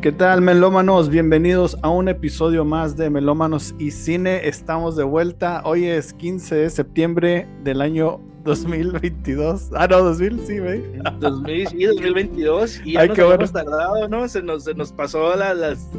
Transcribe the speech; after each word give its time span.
¿Qué 0.00 0.12
tal, 0.12 0.42
melómanos? 0.42 1.08
Bienvenidos 1.08 1.76
a 1.82 1.88
un 1.88 2.08
episodio 2.08 2.64
más 2.64 2.96
de 2.96 3.10
Melómanos 3.10 3.74
y 3.80 3.90
Cine. 3.90 4.46
Estamos 4.46 4.94
de 4.94 5.02
vuelta. 5.02 5.60
Hoy 5.64 5.86
es 5.86 6.12
15 6.12 6.54
de 6.54 6.70
septiembre 6.70 7.48
del 7.64 7.80
año 7.80 8.20
2022. 8.44 9.70
Ah, 9.74 9.88
no, 9.88 10.04
2000, 10.04 10.46
sí, 10.46 10.60
güey. 10.60 10.84
2000, 11.18 11.66
sí, 11.66 11.84
2022. 11.84 12.80
Y 12.84 12.92
ya 12.92 13.00
Ay, 13.00 13.08
nos 13.08 13.18
habíamos 13.18 13.52
tardado, 13.52 14.08
¿no? 14.08 14.28
Se 14.28 14.40
nos, 14.40 14.62
se 14.62 14.74
nos 14.74 14.92
pasó 14.92 15.34
la, 15.34 15.52
las, 15.52 15.90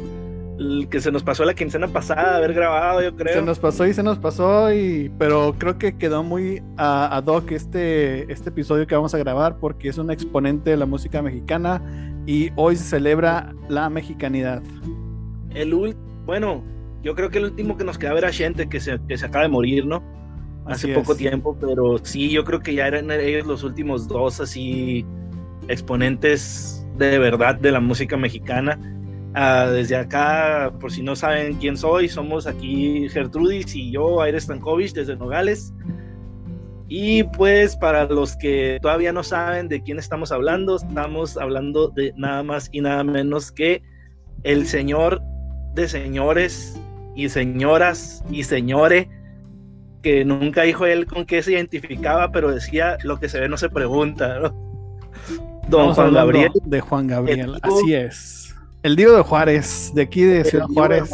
que 0.90 1.00
se 1.00 1.10
nos 1.10 1.22
pasó 1.22 1.44
la 1.44 1.54
quincena 1.54 1.88
pasada 1.88 2.36
haber 2.36 2.52
grabado, 2.52 3.02
yo 3.02 3.16
creo. 3.16 3.34
Se 3.34 3.42
nos 3.42 3.58
pasó 3.58 3.86
y 3.86 3.94
se 3.94 4.02
nos 4.02 4.18
pasó, 4.18 4.72
y 4.72 5.10
pero 5.18 5.54
creo 5.56 5.78
que 5.78 5.96
quedó 5.96 6.22
muy 6.22 6.62
ad 6.76 7.24
hoc 7.26 7.50
este, 7.52 8.30
este 8.30 8.50
episodio 8.50 8.86
que 8.86 8.94
vamos 8.94 9.14
a 9.14 9.18
grabar 9.18 9.56
porque 9.58 9.88
es 9.88 9.96
un 9.96 10.10
exponente 10.10 10.70
de 10.70 10.76
la 10.76 10.86
música 10.86 11.22
mexicana 11.22 11.82
y 12.26 12.50
hoy 12.56 12.76
se 12.76 12.84
celebra 12.84 13.54
la 13.68 13.88
mexicanidad. 13.88 14.62
El 15.54 15.96
bueno, 16.26 16.62
yo 17.02 17.14
creo 17.14 17.30
que 17.30 17.38
el 17.38 17.44
último 17.44 17.76
que 17.78 17.84
nos 17.84 17.96
queda 17.96 18.16
era 18.18 18.30
gente 18.30 18.68
que 18.68 18.80
se, 18.80 19.00
que 19.08 19.16
se 19.16 19.26
acaba 19.26 19.44
de 19.44 19.50
morir, 19.50 19.86
¿no? 19.86 20.02
Hace 20.66 20.94
poco 20.94 21.16
tiempo, 21.16 21.56
pero 21.58 21.98
sí, 22.02 22.30
yo 22.30 22.44
creo 22.44 22.60
que 22.60 22.74
ya 22.74 22.86
eran 22.86 23.10
ellos 23.10 23.46
los 23.46 23.64
últimos 23.64 24.06
dos 24.06 24.40
así 24.40 25.06
exponentes 25.68 26.86
de 26.98 27.18
verdad 27.18 27.54
de 27.54 27.72
la 27.72 27.80
música 27.80 28.16
mexicana 28.18 28.78
Ah, 29.34 29.68
desde 29.70 29.96
acá, 29.96 30.72
por 30.80 30.90
si 30.90 31.02
no 31.02 31.14
saben 31.14 31.54
quién 31.54 31.76
soy, 31.76 32.08
somos 32.08 32.46
aquí 32.46 33.08
Gertrudis 33.10 33.74
y 33.76 33.92
yo, 33.92 34.20
Aire 34.22 34.40
Stankovic, 34.40 34.92
desde 34.92 35.16
Nogales. 35.16 35.72
Y 36.88 37.22
pues 37.22 37.76
para 37.76 38.06
los 38.06 38.36
que 38.36 38.78
todavía 38.82 39.12
no 39.12 39.22
saben 39.22 39.68
de 39.68 39.80
quién 39.80 40.00
estamos 40.00 40.32
hablando, 40.32 40.76
estamos 40.76 41.36
hablando 41.36 41.88
de 41.88 42.12
nada 42.16 42.42
más 42.42 42.68
y 42.72 42.80
nada 42.80 43.04
menos 43.04 43.52
que 43.52 43.82
el 44.42 44.66
señor 44.66 45.22
de 45.74 45.86
señores 45.86 46.80
y 47.14 47.28
señoras 47.28 48.24
y 48.28 48.42
señores, 48.42 49.06
que 50.02 50.24
nunca 50.24 50.62
dijo 50.62 50.86
él 50.86 51.06
con 51.06 51.26
qué 51.26 51.40
se 51.44 51.52
identificaba, 51.52 52.32
pero 52.32 52.50
decía 52.50 52.98
lo 53.04 53.20
que 53.20 53.28
se 53.28 53.38
ve 53.38 53.48
no 53.48 53.56
se 53.56 53.68
pregunta. 53.68 54.52
Don 55.68 55.94
Juan 55.94 56.12
Gabriel. 56.12 56.50
De 56.64 56.80
Juan 56.80 57.06
Gabriel, 57.06 57.56
así 57.62 57.94
es. 57.94 58.49
El 58.82 58.96
Diego 58.96 59.14
de 59.14 59.22
Juárez, 59.22 59.92
de 59.94 60.02
aquí 60.02 60.22
de 60.22 60.42
Ciudad 60.44 60.66
Juárez. 60.66 61.10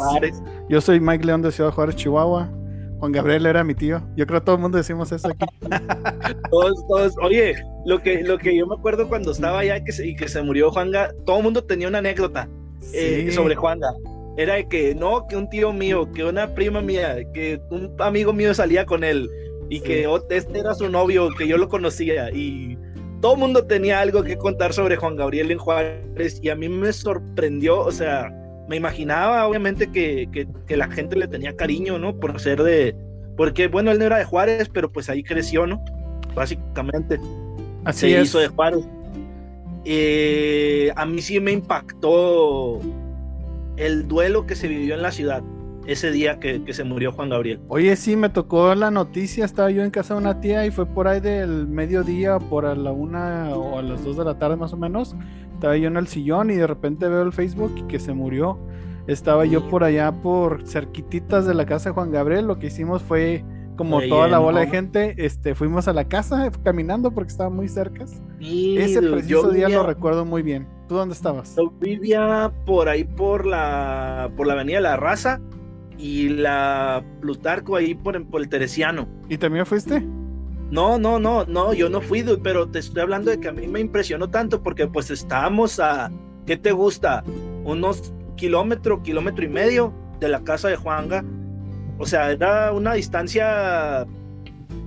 Yo 0.68 0.80
soy 0.80 1.00
Mike 1.00 1.24
León 1.24 1.42
de 1.42 1.50
Ciudad 1.50 1.72
Juárez, 1.72 1.96
Chihuahua. 1.96 2.48
Juan 3.00 3.12
Gabriel 3.12 3.44
era 3.44 3.64
mi 3.64 3.74
tío. 3.74 4.00
Yo 4.16 4.26
creo 4.26 4.40
que 4.40 4.46
todo 4.46 4.56
el 4.56 4.62
mundo 4.62 4.78
decimos 4.78 5.10
eso 5.10 5.28
aquí. 5.28 5.46
todos, 6.50 6.86
todos. 6.88 7.14
Oye, 7.22 7.56
lo 7.84 8.00
que, 8.00 8.22
lo 8.22 8.38
que 8.38 8.56
yo 8.56 8.66
me 8.66 8.74
acuerdo 8.76 9.08
cuando 9.08 9.32
estaba 9.32 9.58
allá 9.58 9.82
que 9.82 9.92
se, 9.92 10.06
y 10.06 10.14
que 10.14 10.28
se 10.28 10.40
murió 10.42 10.70
Juanga, 10.70 11.12
todo 11.24 11.38
el 11.38 11.42
mundo 11.42 11.64
tenía 11.64 11.88
una 11.88 11.98
anécdota 11.98 12.48
eh, 12.94 13.30
sobre 13.32 13.56
Juanga. 13.56 13.92
Era 14.36 14.54
de 14.54 14.68
que 14.68 14.94
no, 14.94 15.26
que 15.26 15.36
un 15.36 15.48
tío 15.50 15.72
mío, 15.72 16.10
que 16.12 16.24
una 16.24 16.54
prima 16.54 16.80
mía, 16.80 17.16
que 17.34 17.60
un 17.70 17.94
amigo 17.98 18.32
mío 18.32 18.54
salía 18.54 18.86
con 18.86 19.02
él 19.02 19.28
y 19.68 19.80
que 19.80 20.08
este 20.30 20.58
era 20.58 20.74
su 20.74 20.88
novio, 20.88 21.30
que 21.36 21.48
yo 21.48 21.58
lo 21.58 21.68
conocía 21.68 22.30
y 22.30 22.78
todo 23.26 23.34
el 23.34 23.40
mundo 23.40 23.64
tenía 23.64 23.98
algo 23.98 24.22
que 24.22 24.38
contar 24.38 24.72
sobre 24.72 24.94
Juan 24.94 25.16
Gabriel 25.16 25.50
en 25.50 25.58
Juárez 25.58 26.38
y 26.42 26.48
a 26.48 26.54
mí 26.54 26.68
me 26.68 26.92
sorprendió, 26.92 27.80
o 27.80 27.90
sea, 27.90 28.32
me 28.68 28.76
imaginaba 28.76 29.48
obviamente 29.48 29.90
que, 29.90 30.28
que, 30.64 30.76
la 30.76 30.88
gente 30.88 31.16
le 31.16 31.26
tenía 31.26 31.56
cariño, 31.56 31.98
¿no? 31.98 32.16
Por 32.20 32.38
ser 32.38 32.62
de, 32.62 32.94
porque 33.36 33.66
bueno, 33.66 33.90
él 33.90 33.98
no 33.98 34.04
era 34.04 34.18
de 34.18 34.24
Juárez, 34.24 34.70
pero 34.72 34.92
pues 34.92 35.10
ahí 35.10 35.24
creció, 35.24 35.66
¿no? 35.66 35.84
Básicamente. 36.36 37.18
Así 37.84 38.12
se 38.12 38.22
hizo 38.22 38.38
de 38.38 38.46
Juárez. 38.46 38.86
Eh, 39.84 40.92
a 40.94 41.04
mí 41.04 41.20
sí 41.20 41.40
me 41.40 41.50
impactó 41.50 42.78
el 43.76 44.06
duelo 44.06 44.46
que 44.46 44.54
se 44.54 44.68
vivió 44.68 44.94
en 44.94 45.02
la 45.02 45.10
ciudad 45.10 45.42
ese 45.86 46.10
día 46.10 46.38
que, 46.40 46.62
se 46.72 46.84
murió 46.84 47.12
Juan 47.12 47.30
Gabriel. 47.30 47.60
Oye, 47.68 47.94
sí, 47.96 48.16
me 48.16 48.28
tocó 48.28 48.74
la 48.74 48.90
noticia, 48.90 49.44
estaba 49.44 49.70
yo 49.70 49.82
en 49.82 49.90
casa 49.90 50.14
de 50.14 50.20
una 50.20 50.40
tía 50.40 50.66
y 50.66 50.70
fue 50.70 50.86
por 50.86 51.08
ahí 51.08 51.20
del 51.20 51.66
mediodía, 51.66 52.38
por 52.38 52.66
a 52.66 52.74
la 52.74 52.92
una 52.92 53.50
o 53.54 53.78
a 53.78 53.82
las 53.82 54.04
dos 54.04 54.16
de 54.16 54.24
la 54.24 54.38
tarde 54.38 54.56
más 54.56 54.72
o 54.72 54.76
menos. 54.76 55.14
Estaba 55.54 55.76
yo 55.76 55.88
en 55.88 55.96
el 55.96 56.06
sillón 56.06 56.50
y 56.50 56.56
de 56.56 56.66
repente 56.66 57.08
veo 57.08 57.22
el 57.22 57.32
Facebook 57.32 57.72
y 57.76 57.82
que 57.84 57.98
se 57.98 58.12
murió. 58.12 58.58
Estaba 59.06 59.46
yo 59.46 59.68
por 59.68 59.84
allá 59.84 60.10
por 60.12 60.66
cerquititas 60.66 61.46
de 61.46 61.54
la 61.54 61.64
casa 61.64 61.90
de 61.90 61.94
Juan 61.94 62.10
Gabriel. 62.10 62.46
Lo 62.46 62.58
que 62.58 62.66
hicimos 62.66 63.02
fue 63.02 63.44
como 63.76 64.00
toda 64.02 64.26
la 64.26 64.38
bola 64.38 64.60
de 64.60 64.68
gente, 64.68 65.14
este, 65.18 65.54
fuimos 65.54 65.86
a 65.86 65.92
la 65.92 66.08
casa 66.08 66.50
caminando 66.64 67.12
porque 67.12 67.30
estaba 67.30 67.50
muy 67.50 67.68
cerca. 67.68 68.06
Ese 68.40 69.02
preciso 69.02 69.50
día 69.50 69.68
lo 69.68 69.84
recuerdo 69.84 70.24
muy 70.24 70.42
bien. 70.42 70.66
¿Tú 70.88 70.94
dónde 70.94 71.14
estabas? 71.14 71.54
Yo 71.56 71.70
vivía 71.80 72.52
por 72.64 72.88
ahí 72.88 73.04
por 73.04 73.44
la 73.44 74.30
por 74.36 74.46
la 74.46 74.54
Avenida 74.54 74.80
La 74.80 74.96
Raza 74.96 75.40
y 75.98 76.28
la 76.28 77.04
Plutarco 77.20 77.76
ahí 77.76 77.94
por, 77.94 78.24
por 78.26 78.40
el 78.40 78.48
Teresiano. 78.48 79.08
¿Y 79.28 79.38
también 79.38 79.66
fuiste? 79.66 80.04
No, 80.70 80.98
no, 80.98 81.18
no, 81.18 81.44
no, 81.44 81.72
yo 81.74 81.88
no 81.88 82.00
fui, 82.00 82.24
pero 82.42 82.68
te 82.68 82.80
estoy 82.80 83.02
hablando 83.02 83.30
de 83.30 83.38
que 83.38 83.48
a 83.48 83.52
mí 83.52 83.66
me 83.68 83.80
impresionó 83.80 84.28
tanto 84.28 84.62
porque 84.62 84.86
pues 84.86 85.10
estábamos 85.10 85.78
a, 85.78 86.10
¿qué 86.44 86.56
te 86.56 86.72
gusta? 86.72 87.22
Unos 87.64 88.12
kilómetro, 88.36 89.02
kilómetro 89.02 89.44
y 89.44 89.48
medio 89.48 89.92
de 90.20 90.28
la 90.28 90.42
casa 90.42 90.68
de 90.68 90.76
Juanga. 90.76 91.24
O 91.98 92.06
sea, 92.06 92.32
era 92.32 92.72
una 92.72 92.94
distancia 92.94 94.06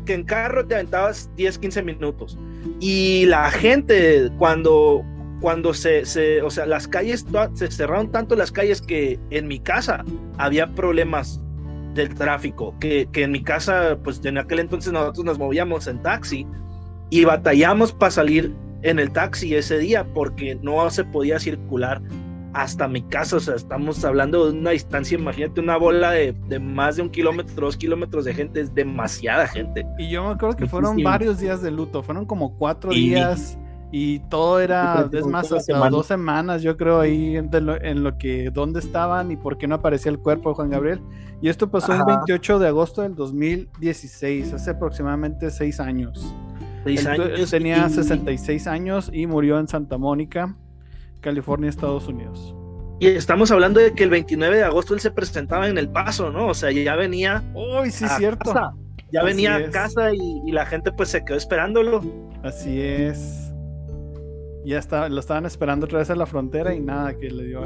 que 0.06 0.14
en 0.14 0.24
carro 0.24 0.66
te 0.66 0.76
aventabas 0.76 1.30
10, 1.36 1.58
15 1.58 1.84
minutos. 1.84 2.38
Y 2.80 3.26
la 3.26 3.50
gente, 3.50 4.30
cuando, 4.38 5.04
cuando 5.42 5.74
se, 5.74 6.06
se, 6.06 6.42
o 6.42 6.50
sea, 6.50 6.66
las 6.66 6.88
calles, 6.88 7.26
se 7.54 7.72
cerraron 7.72 8.12
tanto 8.12 8.36
las 8.36 8.52
calles 8.52 8.82
que 8.82 9.20
en 9.30 9.48
mi 9.48 9.60
casa 9.60 10.04
había 10.38 10.68
problemas 10.68 11.42
del 11.94 12.14
tráfico, 12.14 12.76
que, 12.80 13.08
que 13.12 13.24
en 13.24 13.32
mi 13.32 13.42
casa, 13.42 13.98
pues 14.04 14.24
en 14.24 14.38
aquel 14.38 14.60
entonces 14.60 14.92
nosotros 14.94 15.26
nos 15.26 15.40
movíamos 15.40 15.88
en 15.88 16.02
taxi 16.02 16.46
y 17.10 17.26
batallamos 17.26 17.92
para 17.92 18.12
salir 18.12 18.54
en 18.84 19.00
el 19.00 19.12
taxi 19.12 19.56
ese 19.56 19.80
día 19.80 20.06
porque 20.14 20.56
no 20.62 20.90
se 20.90 21.04
podía 21.04 21.40
circular 21.40 22.02
hasta 22.54 22.88
mi 22.88 23.02
casa, 23.04 23.38
o 23.38 23.40
sea, 23.40 23.56
estamos 23.56 24.04
hablando 24.04 24.52
de 24.52 24.58
una 24.58 24.72
distancia, 24.72 25.18
imagínate 25.18 25.62
una 25.62 25.78
bola 25.78 26.12
de, 26.12 26.34
de, 26.48 26.60
más 26.60 26.96
de 26.96 27.04
un 27.04 27.10
kilómetro, 27.10 27.66
dos 27.66 27.78
kilómetros 27.78 28.26
de 28.26 28.34
gente, 28.34 28.62
es 28.62 28.74
demasiada 28.74 29.48
gente. 29.48 29.86
Y 30.00 30.10
yo 30.10 30.24
me 30.24 30.34
acuerdo 30.34 30.58
que 30.58 30.66
fueron 30.66 31.02
varios 31.04 31.40
días 31.40 31.62
de 31.62 31.72
luto, 31.72 32.02
fueron 32.02 32.26
como 32.26 32.58
cuatro 32.58 32.92
días 32.92 33.58
y 33.92 34.20
todo 34.20 34.60
era, 34.60 35.10
es 35.12 35.26
más, 35.26 35.52
hasta 35.52 35.90
dos 35.90 36.06
semanas, 36.06 36.62
yo 36.62 36.78
creo, 36.78 37.00
ahí 37.00 37.36
en 37.38 38.04
lo, 38.04 38.18
que, 38.18 38.52
dónde 38.52 38.80
estaban 38.80 39.32
y 39.32 39.36
por 39.36 39.58
qué 39.58 39.68
no 39.68 39.76
aparecía 39.76 40.12
el 40.12 40.20
cuerpo 40.20 40.50
de 40.50 40.56
Juan 40.56 40.70
Gabriel. 40.70 41.02
Y 41.42 41.50
esto 41.50 41.72
pasó 41.72 41.94
el 41.94 42.04
28 42.06 42.60
de 42.60 42.68
agosto 42.68 43.02
del 43.02 43.16
2016, 43.16 44.54
hace 44.54 44.72
aproximadamente 44.72 45.50
seis 45.50 45.80
años. 45.80 46.36
Seis 46.84 47.06
años. 47.08 47.50
tenía 47.50 47.90
66 47.90 48.68
años 48.68 49.10
y 49.12 49.26
murió 49.26 49.60
en 49.60 49.68
Santa 49.68 49.98
Mónica, 49.98 50.56
California, 51.22 51.70
Estados 51.70 52.08
Unidos. 52.08 52.54
Y 53.00 53.08
estamos 53.08 53.50
hablando 53.50 53.80
de 53.80 53.94
que 53.94 54.04
el 54.04 54.10
29 54.12 54.58
de 54.58 54.64
agosto 54.66 54.94
él 54.94 55.00
se 55.00 55.10
presentaba 55.10 55.68
en 55.68 55.78
El 55.78 55.90
Paso, 55.90 56.32
¿no? 56.32 56.48
O 56.48 56.54
sea, 56.54 56.72
ya 56.72 56.96
venía. 56.96 57.44
¡Uy, 57.56 57.90
sí, 57.90 58.06
cierto! 58.18 58.54
Ya 59.12 59.24
venía 59.24 59.56
a 59.56 59.70
casa 59.72 60.14
y, 60.14 60.42
y 60.46 60.52
la 60.52 60.66
gente 60.68 60.92
pues 60.92 61.10
se 61.10 61.24
quedó 61.26 61.38
esperándolo. 61.38 62.04
Así 62.44 62.80
es 62.80 63.49
ya 64.66 64.78
está, 64.78 65.10
lo 65.10 65.20
estaban 65.20 65.46
esperando 65.46 65.86
otra 65.86 66.00
vez 66.00 66.10
a 66.10 66.16
la 66.16 66.26
frontera 66.26 66.74
y 66.74 66.80
nada, 66.80 67.18
que 67.18 67.30
le 67.30 67.46
dio 67.46 67.64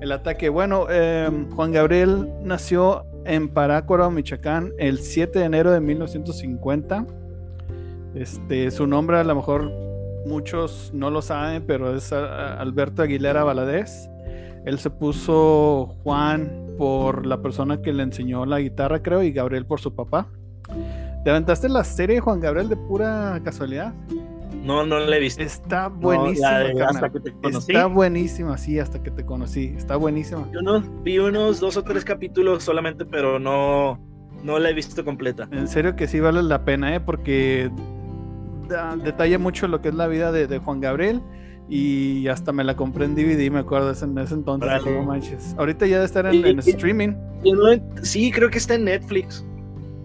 el, 0.00 0.12
ataque. 0.12 0.48
Bueno, 0.48 0.88
em, 0.90 1.50
Juan 1.50 1.72
Gabriel 1.72 2.32
nació 2.42 3.04
en 3.24 3.48
Parácuaro, 3.48 4.10
Michoacán, 4.10 4.72
el 4.78 4.98
7 4.98 5.38
de 5.38 5.44
enero 5.44 5.70
de 5.72 5.80
1950. 5.80 7.06
Este, 8.14 8.70
su 8.70 8.86
nombre 8.86 9.18
a 9.18 9.24
lo 9.24 9.34
mejor 9.34 9.70
muchos 10.26 10.90
no 10.94 11.10
lo 11.10 11.22
saben, 11.22 11.64
pero 11.66 11.94
es 11.94 12.12
Alberto 12.12 13.02
Aguilera 13.02 13.44
Valadez. 13.44 14.08
Él 14.64 14.78
se 14.78 14.90
puso 14.90 15.96
Juan 16.02 16.74
por 16.78 17.26
la 17.26 17.42
persona 17.42 17.82
que 17.82 17.92
le 17.92 18.02
enseñó 18.02 18.46
la 18.46 18.60
guitarra, 18.60 19.02
creo, 19.02 19.22
y 19.22 19.32
Gabriel 19.32 19.66
por 19.66 19.80
su 19.80 19.94
papá. 19.94 20.28
¿Te 21.24 21.30
aventaste 21.30 21.68
la 21.68 21.84
serie 21.84 22.20
Juan 22.20 22.40
Gabriel 22.40 22.68
de 22.68 22.76
pura 22.76 23.40
casualidad? 23.44 23.92
No, 24.68 24.84
no 24.84 24.98
la 25.00 25.16
he 25.16 25.20
visto. 25.20 25.42
Está 25.42 25.88
buenísima. 25.88 26.58
hasta 26.86 27.10
que 27.10 27.20
te 27.20 27.32
conocí. 27.32 27.72
Está 27.72 27.86
buenísima, 27.86 28.58
sí, 28.58 28.78
hasta 28.78 29.02
que 29.02 29.10
te 29.10 29.24
conocí. 29.24 29.72
Está 29.74 29.96
buenísima. 29.96 30.46
Yo 30.52 30.60
no 30.60 30.82
vi 31.02 31.18
unos 31.18 31.58
dos 31.58 31.78
o 31.78 31.82
tres 31.82 32.04
capítulos 32.04 32.64
solamente, 32.64 33.06
pero 33.06 33.38
no, 33.38 33.98
no 34.44 34.58
la 34.58 34.68
he 34.68 34.74
visto 34.74 35.02
completa. 35.06 35.48
En 35.52 35.68
serio 35.68 35.96
que 35.96 36.06
sí 36.06 36.20
vale 36.20 36.42
la 36.42 36.66
pena, 36.66 36.94
¿eh? 36.94 37.00
Porque 37.00 37.70
detalla 39.02 39.38
mucho 39.38 39.68
lo 39.68 39.80
que 39.80 39.88
es 39.88 39.94
la 39.94 40.06
vida 40.06 40.32
de, 40.32 40.58
Juan 40.58 40.82
Gabriel 40.82 41.22
y 41.70 42.28
hasta 42.28 42.52
me 42.52 42.62
la 42.62 42.76
compré 42.76 43.06
en 43.06 43.14
DVD, 43.14 43.50
me 43.50 43.60
acuerdo 43.60 43.88
en 43.88 44.18
ese 44.18 44.34
entonces. 44.34 44.70
manches. 45.06 45.54
Ahorita 45.56 45.86
ya 45.86 45.94
debe 45.94 46.04
estar 46.04 46.26
en, 46.26 46.58
streaming. 46.58 47.14
sí, 48.02 48.30
creo 48.30 48.50
que 48.50 48.58
está 48.58 48.74
en 48.74 48.84
Netflix 48.84 49.47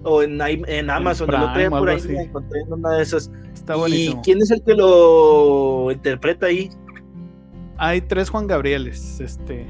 o 0.04 0.22
en, 0.22 0.40
en 0.42 0.90
Amazon. 0.90 1.30
lo 1.32 1.70
por 1.70 1.90
ahí, 1.90 2.02
encontré 2.16 2.62
en 2.62 2.74
una 2.74 2.92
de 2.98 3.04
esas. 3.04 3.32
¿Y 3.88 4.14
quién 4.24 4.40
es 4.42 4.52
el 4.52 4.62
que 4.64 4.74
lo 4.74 5.92
interpreta 5.92 6.48
ahí? 6.48 6.70
hay 7.78 8.02
tres 8.02 8.30
Juan 8.30 8.48
Gabrieles, 8.48 9.20
este. 9.20 9.68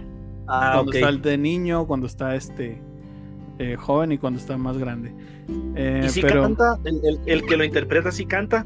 Ah, 0.48 0.72
cuando 0.74 0.90
ok. 0.90 0.96
está 0.96 1.10
el 1.10 1.22
de 1.22 1.38
niño, 1.38 1.88
cuando 1.88 2.06
está 2.06 2.36
este 2.36 2.82
eh, 3.60 3.76
joven 3.76 4.12
y 4.12 4.18
cuando 4.18 4.40
está 4.40 4.58
más 4.58 4.78
grande. 4.78 5.14
Eh, 5.76 6.04
¿Y 6.06 6.10
si 6.10 6.22
pero 6.22 6.44
canta? 6.44 6.78
¿El, 6.84 7.02
el, 7.04 7.20
el 7.26 7.46
que 7.46 7.58
lo 7.58 7.64
interpreta 7.64 8.12
sí 8.12 8.26
canta? 8.26 8.66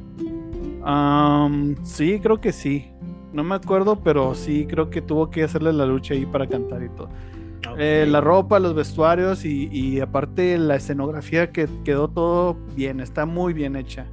sí, 1.84 2.20
creo 2.22 2.40
que 2.40 2.52
sí. 2.52 2.92
No 3.34 3.44
me 3.44 3.56
acuerdo, 3.56 4.02
pero 4.02 4.34
sí 4.36 4.66
creo 4.68 4.90
que 4.90 5.02
tuvo 5.02 5.30
que 5.30 5.44
hacerle 5.44 5.74
la 5.74 5.86
lucha 5.86 6.14
ahí 6.14 6.26
para 6.26 6.48
cantar 6.48 6.82
y 6.82 6.90
todo. 6.90 7.10
Eh, 7.78 8.06
la 8.10 8.22
ropa, 8.22 8.60
los 8.60 8.74
vestuarios 8.76 9.46
y, 9.46 9.68
y 9.72 10.00
aparte 10.00 10.58
la 10.58 10.76
escenografía 10.76 11.52
que 11.52 11.68
quedó 11.84 12.08
todo 12.08 12.58
bien, 12.76 13.00
está 13.00 13.26
muy 13.26 13.54
bien 13.54 13.76
hecha. 13.76 14.06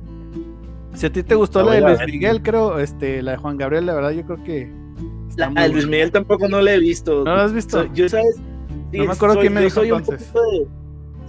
Si 0.95 1.07
a 1.07 1.13
ti 1.13 1.23
te 1.23 1.35
gustó 1.35 1.61
La 1.63 1.81
la 1.81 1.91
de 1.91 1.97
Luis. 2.05 2.13
Miguel, 2.13 2.43
creo, 2.43 2.79
este, 2.79 3.23
la 3.23 3.33
de 3.33 3.37
Juan 3.39 3.57
Gabriel, 3.57 3.87
la 3.87 3.95
verdad 3.95 4.11
yo 4.11 4.25
creo 4.25 4.43
que 4.45 4.73
La, 5.37 5.49
Luis. 5.69 5.87
Miguel 5.87 6.11
tampoco 6.13 6.47
no 6.49 6.61
la 6.61 6.75
he 6.75 6.79
visto. 6.79 7.25
¿No 7.25 7.35
la 7.35 7.45
has 7.45 7.53
visto? 7.53 7.85
Yo, 7.95 8.09
¿sabes? 8.09 8.37
Sí, 8.93 8.99
No 8.99 9.07
me 9.07 9.13
acuerdo 9.13 9.35
soy- 9.35 9.41
quién 9.43 9.55
me 9.55 9.61
yo 9.61 9.65
dijo 9.65 9.81
soy 9.81 9.91
un 9.91 9.99
entonces. 10.01 10.29
poquito 10.29 10.51
de- 10.51 10.84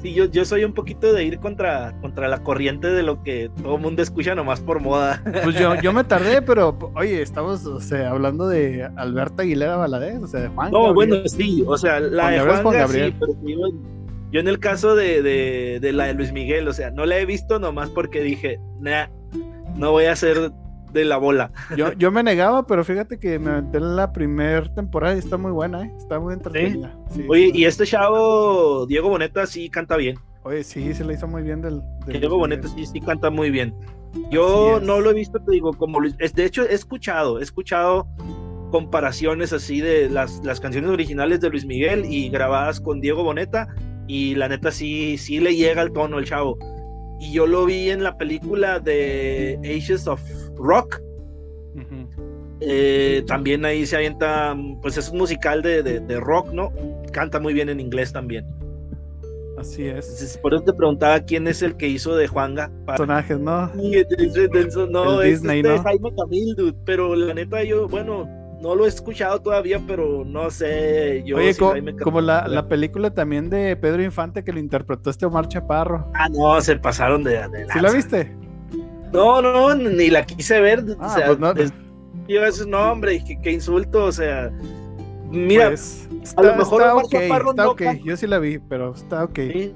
sí, 0.05 0.13
yo, 0.13 0.25
yo 0.25 0.45
soy 0.45 0.63
un 0.63 0.73
poquito 0.73 1.11
de 1.13 1.23
ir 1.23 1.39
contra, 1.39 1.93
contra 2.01 2.27
la 2.27 2.43
corriente 2.43 2.87
de 2.87 3.01
lo 3.01 3.23
que 3.23 3.49
todo 3.63 3.75
el 3.75 3.81
mundo 3.81 4.03
escucha 4.03 4.35
nomás 4.35 4.59
por 4.61 4.79
moda. 4.79 5.21
Pues 5.43 5.57
yo, 5.57 5.75
yo 5.81 5.91
me 5.93 6.03
tardé, 6.05 6.41
pero 6.41 6.77
oye, 6.95 7.21
estamos 7.21 7.65
o 7.65 7.79
sea, 7.81 8.11
hablando 8.11 8.47
de 8.47 8.87
Alberta 8.95 9.43
Aguilera 9.43 9.77
Valadez, 9.77 10.21
o 10.21 10.27
sea, 10.27 10.41
de 10.41 10.49
Juan. 10.49 10.71
No, 10.71 10.83
Gabriel. 10.83 10.93
bueno, 10.93 11.27
sí, 11.27 11.63
o 11.65 11.77
sea, 11.77 11.99
la 11.99 12.29
de 12.29 12.39
Juan 12.39 12.63
Gabriel. 12.63 13.11
sí, 13.11 13.17
pero 13.19 13.33
yo, 13.43 13.77
yo 14.31 14.39
en 14.39 14.47
el 14.47 14.59
caso 14.59 14.95
de, 14.95 15.23
de, 15.23 15.79
de 15.81 15.93
la 15.93 16.05
de 16.05 16.13
Luis 16.13 16.31
Miguel, 16.31 16.67
o 16.67 16.73
sea, 16.73 16.91
no 16.91 17.05
la 17.05 17.17
he 17.17 17.25
visto 17.25 17.57
nomás 17.57 17.89
porque 17.89 18.21
dije, 18.21 18.59
nah, 18.79 19.07
no 19.75 19.91
voy 19.91 20.05
a 20.05 20.11
hacer 20.11 20.51
de 20.99 21.05
la 21.05 21.17
bola. 21.17 21.51
Yo, 21.77 21.93
yo 21.93 22.11
me 22.11 22.23
negaba, 22.23 22.65
pero 22.65 22.83
fíjate 22.83 23.19
que 23.19 23.37
me 23.37 23.51
aventé 23.51 23.77
en 23.77 23.95
la 23.95 24.11
primera 24.11 24.73
temporada 24.73 25.15
y 25.15 25.19
está 25.19 25.37
muy 25.37 25.51
buena, 25.51 25.83
¿eh? 25.85 25.91
Está 25.97 26.19
muy 26.19 26.33
entretenida. 26.33 26.97
Sí, 27.11 27.23
Oye, 27.29 27.45
está- 27.47 27.57
y 27.59 27.65
este 27.65 27.85
chavo, 27.85 28.85
Diego 28.87 29.09
Boneta, 29.09 29.45
sí 29.45 29.69
canta 29.69 29.97
bien. 29.97 30.17
Oye, 30.43 30.63
sí, 30.63 30.93
se 30.93 31.03
le 31.03 31.13
hizo 31.15 31.27
muy 31.27 31.41
bien 31.43 31.61
del. 31.61 31.81
del 32.07 32.19
Diego 32.19 32.37
Boneta 32.37 32.67
sí, 32.67 32.85
sí 32.85 32.99
canta 33.01 33.29
muy 33.29 33.49
bien. 33.51 33.73
Yo 34.31 34.79
no 34.81 35.01
lo 35.01 35.09
he 35.09 35.13
visto, 35.13 35.39
te 35.39 35.51
digo, 35.51 35.73
como 35.73 35.99
Luis- 35.99 36.15
es, 36.19 36.33
de 36.33 36.45
hecho 36.45 36.63
he 36.63 36.73
escuchado, 36.73 37.39
he 37.39 37.43
escuchado 37.43 38.07
comparaciones 38.71 39.53
así 39.53 39.81
de 39.81 40.09
las, 40.09 40.41
las 40.43 40.59
canciones 40.59 40.89
originales 40.89 41.39
de 41.41 41.49
Luis 41.49 41.65
Miguel 41.65 42.05
y 42.05 42.29
grabadas 42.29 42.79
con 42.81 42.99
Diego 43.01 43.23
Boneta 43.23 43.67
y 44.07 44.35
la 44.35 44.47
neta 44.49 44.71
sí, 44.71 45.17
sí 45.17 45.39
le 45.39 45.55
llega 45.55 45.81
al 45.81 45.91
tono 45.91 46.19
el 46.19 46.25
chavo. 46.25 46.57
Y 47.19 47.31
yo 47.31 47.47
lo 47.47 47.65
vi 47.65 47.89
en 47.89 48.03
la 48.03 48.17
película 48.17 48.79
de 48.79 49.57
Ages 49.63 50.07
of 50.07 50.21
Rock, 50.57 51.01
eh, 52.61 53.23
también 53.27 53.65
ahí 53.65 53.85
se 53.85 53.95
avienta, 53.97 54.55
pues 54.81 54.97
es 54.97 55.09
un 55.09 55.17
musical 55.17 55.61
de, 55.61 55.83
de- 55.83 55.99
de 55.99 56.19
rock, 56.19 56.51
¿no? 56.51 56.71
Canta 57.11 57.39
muy 57.39 57.53
bien 57.53 57.69
en 57.69 57.79
inglés 57.79 58.13
también. 58.13 58.45
Así 59.57 59.85
es. 59.85 60.05
Entonces, 60.05 60.37
por 60.37 60.53
eso 60.53 60.63
te 60.63 60.73
preguntaba 60.73 61.19
quién 61.21 61.47
es 61.47 61.61
el 61.61 61.75
que 61.77 61.87
hizo 61.87 62.15
de 62.15 62.27
Juanga. 62.27 62.69
para- 62.85 62.97
Personajes, 62.97 63.39
¿no? 63.39 63.71
Sí, 63.73 64.03
no, 64.89 65.21
El 65.21 65.27
es 65.29 65.41
Disney, 65.41 65.59
este 65.59 65.75
¿no? 65.77 65.83
Jaime 65.83 66.09
Camil, 66.15 66.55
dude, 66.55 66.75
pero 66.85 67.15
la 67.15 67.33
neta 67.33 67.63
yo, 67.63 67.87
bueno, 67.87 68.27
no 68.61 68.75
lo 68.75 68.85
he 68.85 68.87
escuchado 68.89 69.41
todavía, 69.41 69.81
pero 69.87 70.23
no 70.25 70.49
sé, 70.49 71.23
yo 71.25 71.37
Oye, 71.37 71.53
si 71.53 71.59
co- 71.59 71.71
Jaime 71.71 71.93
Camil- 71.93 72.03
como 72.03 72.21
la, 72.21 72.47
la 72.47 72.67
película 72.67 73.11
también 73.13 73.49
de 73.49 73.75
Pedro 73.77 74.01
Infante 74.03 74.43
que 74.43 74.51
lo 74.53 74.59
interpretó 74.59 75.09
este 75.09 75.25
Omar 75.25 75.47
Chaparro. 75.47 76.09
Ah, 76.13 76.27
no, 76.29 76.59
se 76.61 76.75
pasaron 76.77 77.23
de, 77.23 77.31
de 77.49 77.65
¿Sí 77.71 77.79
la 77.79 77.91
viste? 77.91 78.35
No, 79.15 79.41
no, 79.41 79.75
ni 79.75 80.09
la 80.09 80.25
quise 80.25 80.59
ver, 80.61 80.79
o 80.79 80.95
Ah, 80.99 81.09
sea, 81.09 81.25
pues 81.27 81.39
no. 81.39 81.51
es- 81.53 81.73
yo 82.27 82.43
ese 82.45 82.65
nombre, 82.67 83.23
qué, 83.25 83.39
qué 83.41 83.51
insulto, 83.51 84.05
o 84.05 84.11
sea, 84.11 84.51
mira, 85.29 85.67
Pues, 85.69 86.07
a 86.37 86.41
lo 86.41 86.55
mejor 86.55 86.81
está 86.81 86.93
Omar 86.93 87.05
Chaparro 87.07 87.49
está 87.51 87.63
no 87.63 88.03
Yo 88.05 88.17
sí 88.17 88.27
la 88.27 88.39
vi, 88.39 88.57
pero 88.59 88.93
está 88.93 89.23
ok. 89.25 89.35
sí, 89.53 89.75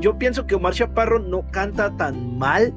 yo 0.00 0.18
pienso 0.18 0.46
que 0.46 0.54
Omar 0.54 0.74
Chaparro 0.74 1.18
no 1.18 1.44
canta 1.50 1.96
tan 1.96 2.38
mal, 2.38 2.72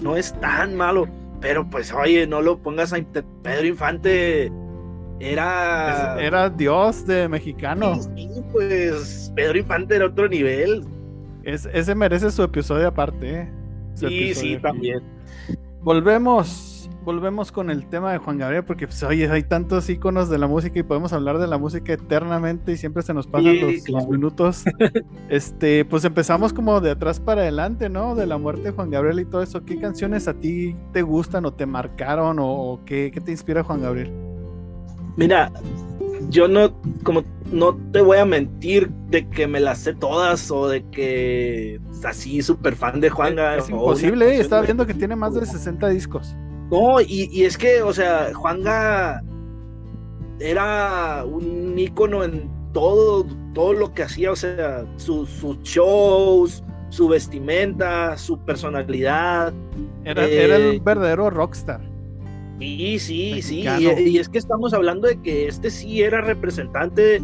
no 0.00 0.16
es 0.16 0.32
tan 0.40 0.74
malo, 0.76 1.06
pero 1.40 1.68
pues 1.68 1.92
oye, 1.92 2.26
no 2.26 2.40
lo 2.40 2.58
pongas 2.58 2.92
a 2.92 2.98
Pedro 3.42 3.66
Infante, 3.66 4.50
era... 5.20 6.16
Es- 6.18 6.24
Era 6.26 6.50
Dios 6.50 7.06
de 7.06 7.28
mexicano. 7.28 7.96
Sí, 8.16 8.28
sí, 8.34 8.42
pues 8.52 9.32
Pedro 9.34 9.58
Infante 9.58 9.96
era 9.96 10.06
otro 10.06 10.28
nivel. 10.28 10.84
Es- 11.44 11.68
ese 11.72 11.94
merece 11.94 12.30
su 12.30 12.42
episodio 12.42 12.88
aparte. 12.88 13.40
¿eh? 13.42 13.48
Su 13.94 14.08
Sí, 14.08 14.24
episodio 14.24 14.34
sí, 14.34 14.54
aquí. 14.54 14.62
también. 14.62 15.02
Volvemos, 15.82 16.88
volvemos 17.04 17.50
con 17.50 17.68
el 17.68 17.86
tema 17.88 18.12
de 18.12 18.18
Juan 18.18 18.38
Gabriel, 18.38 18.64
porque 18.64 18.86
pues, 18.86 19.02
oye, 19.02 19.28
hay 19.28 19.42
tantos 19.42 19.90
iconos 19.90 20.30
de 20.30 20.38
la 20.38 20.46
música 20.46 20.78
y 20.78 20.84
podemos 20.84 21.12
hablar 21.12 21.38
de 21.38 21.48
la 21.48 21.58
música 21.58 21.92
eternamente 21.94 22.70
y 22.70 22.76
siempre 22.76 23.02
se 23.02 23.12
nos 23.12 23.26
pasan 23.26 23.54
Sí, 23.54 23.90
los, 23.90 24.08
minutos. 24.08 24.62
este, 25.28 25.84
pues 25.84 26.04
empezamos 26.04 26.52
como 26.52 26.80
de 26.80 26.92
atrás 26.92 27.18
para 27.18 27.42
adelante, 27.42 27.88
¿no? 27.88 28.14
De 28.14 28.26
la 28.26 28.38
muerte 28.38 28.62
de 28.62 28.70
Juan 28.70 28.90
Gabriel 28.90 29.18
y 29.18 29.24
todo 29.24 29.42
eso. 29.42 29.64
¿Qué 29.64 29.76
canciones 29.80 30.28
a 30.28 30.34
ti 30.34 30.76
te 30.92 31.02
gustan 31.02 31.44
o 31.46 31.52
te 31.52 31.66
marcaron 31.66 32.38
o, 32.38 32.46
o 32.46 32.84
qué, 32.84 33.10
qué 33.12 33.20
te 33.20 33.32
inspira 33.32 33.64
Juan 33.64 33.82
Gabriel? 33.82 34.12
Mira, 35.16 35.50
yo 36.30 36.48
no, 36.48 36.72
como 37.02 37.22
no 37.50 37.76
te 37.92 38.00
voy 38.00 38.18
a 38.18 38.24
mentir 38.24 38.90
de 39.10 39.28
que 39.28 39.46
me 39.46 39.60
las 39.60 39.78
sé 39.78 39.94
todas 39.94 40.50
o 40.50 40.68
de 40.68 40.82
que 40.90 41.74
es 41.90 42.04
así 42.04 42.40
súper 42.42 42.74
fan 42.76 43.00
de 43.00 43.10
Juanga. 43.10 43.56
es 43.56 43.68
imposible, 43.68 44.36
¿eh? 44.36 44.40
estaba 44.40 44.62
viendo 44.62 44.86
que 44.86 44.94
tiene 44.94 45.16
más 45.16 45.34
de 45.34 45.44
60 45.46 45.88
discos. 45.88 46.34
No, 46.70 47.00
y, 47.00 47.28
y 47.30 47.44
es 47.44 47.58
que, 47.58 47.82
o 47.82 47.92
sea, 47.92 48.30
Juanga 48.34 49.22
era 50.40 51.24
un 51.24 51.78
ícono 51.78 52.24
en 52.24 52.50
todo, 52.72 53.26
todo 53.54 53.74
lo 53.74 53.92
que 53.92 54.02
hacía, 54.04 54.32
o 54.32 54.36
sea, 54.36 54.84
su- 54.96 55.26
sus 55.26 55.58
shows, 55.62 56.64
su 56.88 57.08
vestimenta, 57.08 58.16
su 58.16 58.38
personalidad. 58.38 59.52
Era, 60.04 60.26
Eh, 60.26 60.44
era 60.44 60.56
el 60.56 60.80
verdadero 60.80 61.30
rockstar. 61.30 61.80
Sí, 62.58 62.98
sí, 62.98 63.42
sí. 63.42 63.64
Y, 63.80 64.08
y 64.10 64.18
es 64.18 64.28
que 64.28 64.38
estamos 64.38 64.72
hablando 64.72 65.08
de 65.08 65.20
que 65.20 65.48
este 65.48 65.70
sí 65.70 66.02
era 66.02 66.20
representante 66.20 67.20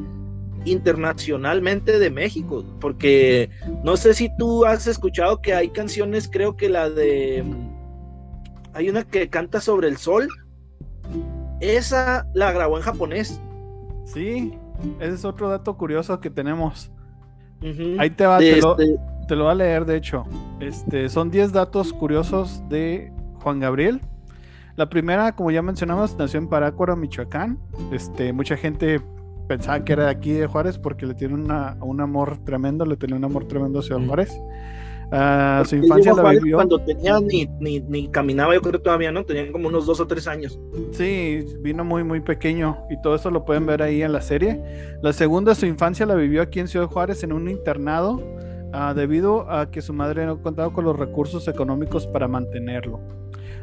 internacionalmente 0.64 1.98
de 1.98 2.10
México, 2.10 2.64
porque 2.80 3.48
no 3.84 3.96
sé 3.96 4.14
si 4.14 4.28
tú 4.36 4.64
has 4.64 4.86
escuchado 4.86 5.40
que 5.40 5.54
hay 5.54 5.69
canciones, 5.70 6.28
creo 6.30 6.56
que 6.56 6.69
la 6.69 6.90
de... 6.90 7.44
Hay 8.75 8.88
una 8.88 9.04
que 9.04 9.28
canta 9.28 9.60
sobre 9.60 9.88
el 9.88 9.96
sol. 9.96 10.28
Esa 11.61 12.26
la 12.35 12.52
grabó 12.52 12.76
en 12.76 12.82
japonés. 12.82 13.40
Sí, 14.04 14.52
ese 15.00 15.14
es 15.14 15.25
otro 15.25 15.49
dato 15.49 15.76
curioso 15.76 16.20
que 16.20 16.30
tenemos. 16.30 16.90
Ahí 17.99 18.11
te 18.11 18.26
va, 18.26 18.38
te 18.38 18.61
lo, 18.61 18.78
este- 18.78 18.97
te 19.26 19.37
lo 19.37 19.44
voy 19.44 19.52
a 19.52 19.56
leer, 19.56 19.85
de 19.85 19.97
hecho. 19.97 20.25
Este, 20.61 21.08
son 21.08 21.30
10 21.30 21.52
datos 21.52 21.92
curiosos 21.92 22.62
de 22.68 23.12
Juan 23.42 23.58
Gabriel. 23.58 24.00
La 24.78 24.88
primera, 24.88 25.35
como 25.35 25.50
ya 25.50 25.61
mencionamos, 25.61 26.16
nació 26.16 26.38
en 26.38 26.47
Parácuaro, 26.49 26.94
Michoacán. 26.94 27.58
Este, 27.90 28.32
mucha 28.32 28.56
gente 28.56 29.00
pensaba 29.49 29.85
que 29.85 29.92
era 29.92 30.04
de 30.04 30.11
aquí 30.11 30.30
de 30.32 30.47
Juárez 30.47 30.78
porque 30.78 31.04
le 31.04 31.14
tiene 31.14 31.35
una- 31.35 31.76
un 31.80 32.00
amor 32.00 32.38
tremendo, 32.44 32.87
le 32.87 32.97
tenía 32.97 33.16
un 33.16 33.25
amor 33.25 33.49
tremendo 33.49 33.80
a 33.80 33.82
Ciudad 33.82 34.00
Mm. 34.00 34.06
Juárez. 34.06 34.40
Ah, 35.11 35.64
su 35.66 35.75
infancia 35.75 36.12
la 36.14 36.30
vivió. 36.30 36.58
Cuando 36.58 36.78
tenía 36.78 37.18
ni, 37.18 37.47
ni, 37.58 37.80
ni 37.80 38.06
caminaba, 38.06 38.54
yo 38.54 38.61
creo 38.61 38.80
todavía, 38.80 39.11
¿no? 39.11 39.25
Tenían 39.25 39.50
como 39.50 39.66
unos 39.66 39.85
dos 39.85 39.99
o 39.99 40.06
tres 40.06 40.28
años. 40.28 40.61
Sí, 40.92 41.44
vino 41.61 41.82
muy, 41.85 42.04
muy 42.04 42.20
pequeño 42.20 42.78
y 42.88 43.00
todo 43.02 43.16
eso 43.16 43.32
lo 43.32 43.44
pueden 43.44 43.66
ver 43.66 43.82
ahí 43.82 44.02
en 44.02 44.12
la 44.12 44.20
serie. 44.20 44.62
La 45.02 45.12
segunda, 45.12 45.56
su 45.56 45.66
infancia 45.66 46.06
la 46.06 46.14
vivió 46.14 46.40
aquí 46.40 46.61
en 46.61 46.68
Ciudad 46.68 46.87
Juárez 46.87 47.25
en 47.25 47.32
un 47.32 47.49
internado 47.49 48.23
ah, 48.73 48.92
debido 48.94 49.50
a 49.50 49.70
que 49.73 49.80
su 49.82 49.92
madre 49.94 50.25
no 50.26 50.40
contaba 50.40 50.73
con 50.73 50.85
los 50.85 50.97
recursos 50.97 51.49
económicos 51.49 52.06
para 52.06 52.28
mantenerlo. 52.28 53.00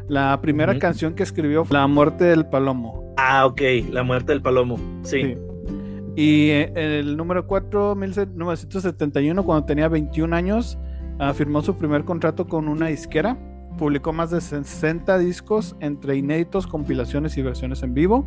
La 0.08 0.40
primera 0.42 0.78
canción 0.78 1.16
que 1.16 1.24
escribió 1.24 1.66
fue 1.66 1.78
La 1.78 1.88
muerte 1.88 2.26
del 2.26 2.46
palomo. 2.46 3.14
Ah, 3.18 3.46
ok, 3.46 3.62
la 3.92 4.04
muerte 4.04 4.34
del 4.34 4.42
palomo. 4.42 4.78
Sí. 5.04 5.22
Sí. 5.22 5.38
Y 6.16 6.50
eh, 6.50 6.72
el 6.76 7.18
número 7.18 7.46
4, 7.46 7.96
1971, 7.96 9.44
cuando 9.44 9.66
tenía 9.66 9.88
21 9.88 10.36
años, 10.36 10.78
firmó 11.34 11.62
su 11.62 11.78
primer 11.78 12.04
contrato 12.06 12.48
con 12.48 12.68
una 12.68 12.88
disquera. 12.88 13.38
Publicó 13.78 14.14
más 14.14 14.32
de 14.32 14.40
60 14.40 15.18
discos 15.18 15.76
entre 15.82 16.16
inéditos, 16.16 16.68
compilaciones 16.68 17.38
y 17.38 17.42
versiones 17.42 17.84
en 17.84 17.94
vivo. 17.94 18.26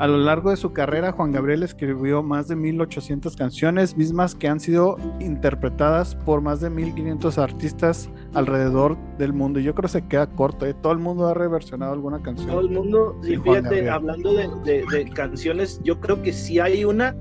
A 0.00 0.06
lo 0.08 0.16
largo 0.16 0.48
de 0.48 0.56
su 0.56 0.72
carrera, 0.72 1.12
Juan 1.12 1.30
Gabriel 1.30 1.62
escribió 1.62 2.22
más 2.22 2.48
de 2.48 2.56
1800 2.56 3.36
canciones, 3.36 3.98
mismas 3.98 4.34
que 4.34 4.48
han 4.48 4.58
sido 4.58 4.96
interpretadas 5.20 6.14
por 6.14 6.40
más 6.40 6.62
de 6.62 6.70
1500 6.70 7.36
artistas 7.36 8.08
alrededor 8.32 8.96
del 9.18 9.34
mundo. 9.34 9.60
Y 9.60 9.64
yo 9.64 9.74
creo 9.74 9.82
que 9.82 9.88
se 10.00 10.06
queda 10.08 10.26
corto, 10.26 10.64
¿eh? 10.64 10.72
todo 10.72 10.94
el 10.94 11.00
mundo 11.00 11.28
ha 11.28 11.34
reversionado 11.34 11.92
alguna 11.92 12.22
canción. 12.22 12.48
Todo 12.48 12.60
el 12.60 12.70
mundo, 12.70 13.14
sí, 13.22 13.36
fíjate, 13.36 13.90
hablando 13.90 14.32
de, 14.32 14.48
de- 14.64 14.84
de 14.90 15.04
canciones, 15.10 15.78
yo 15.84 16.00
creo 16.00 16.22
que 16.22 16.32
sí 16.32 16.58
hay 16.58 16.82
una 16.86 17.14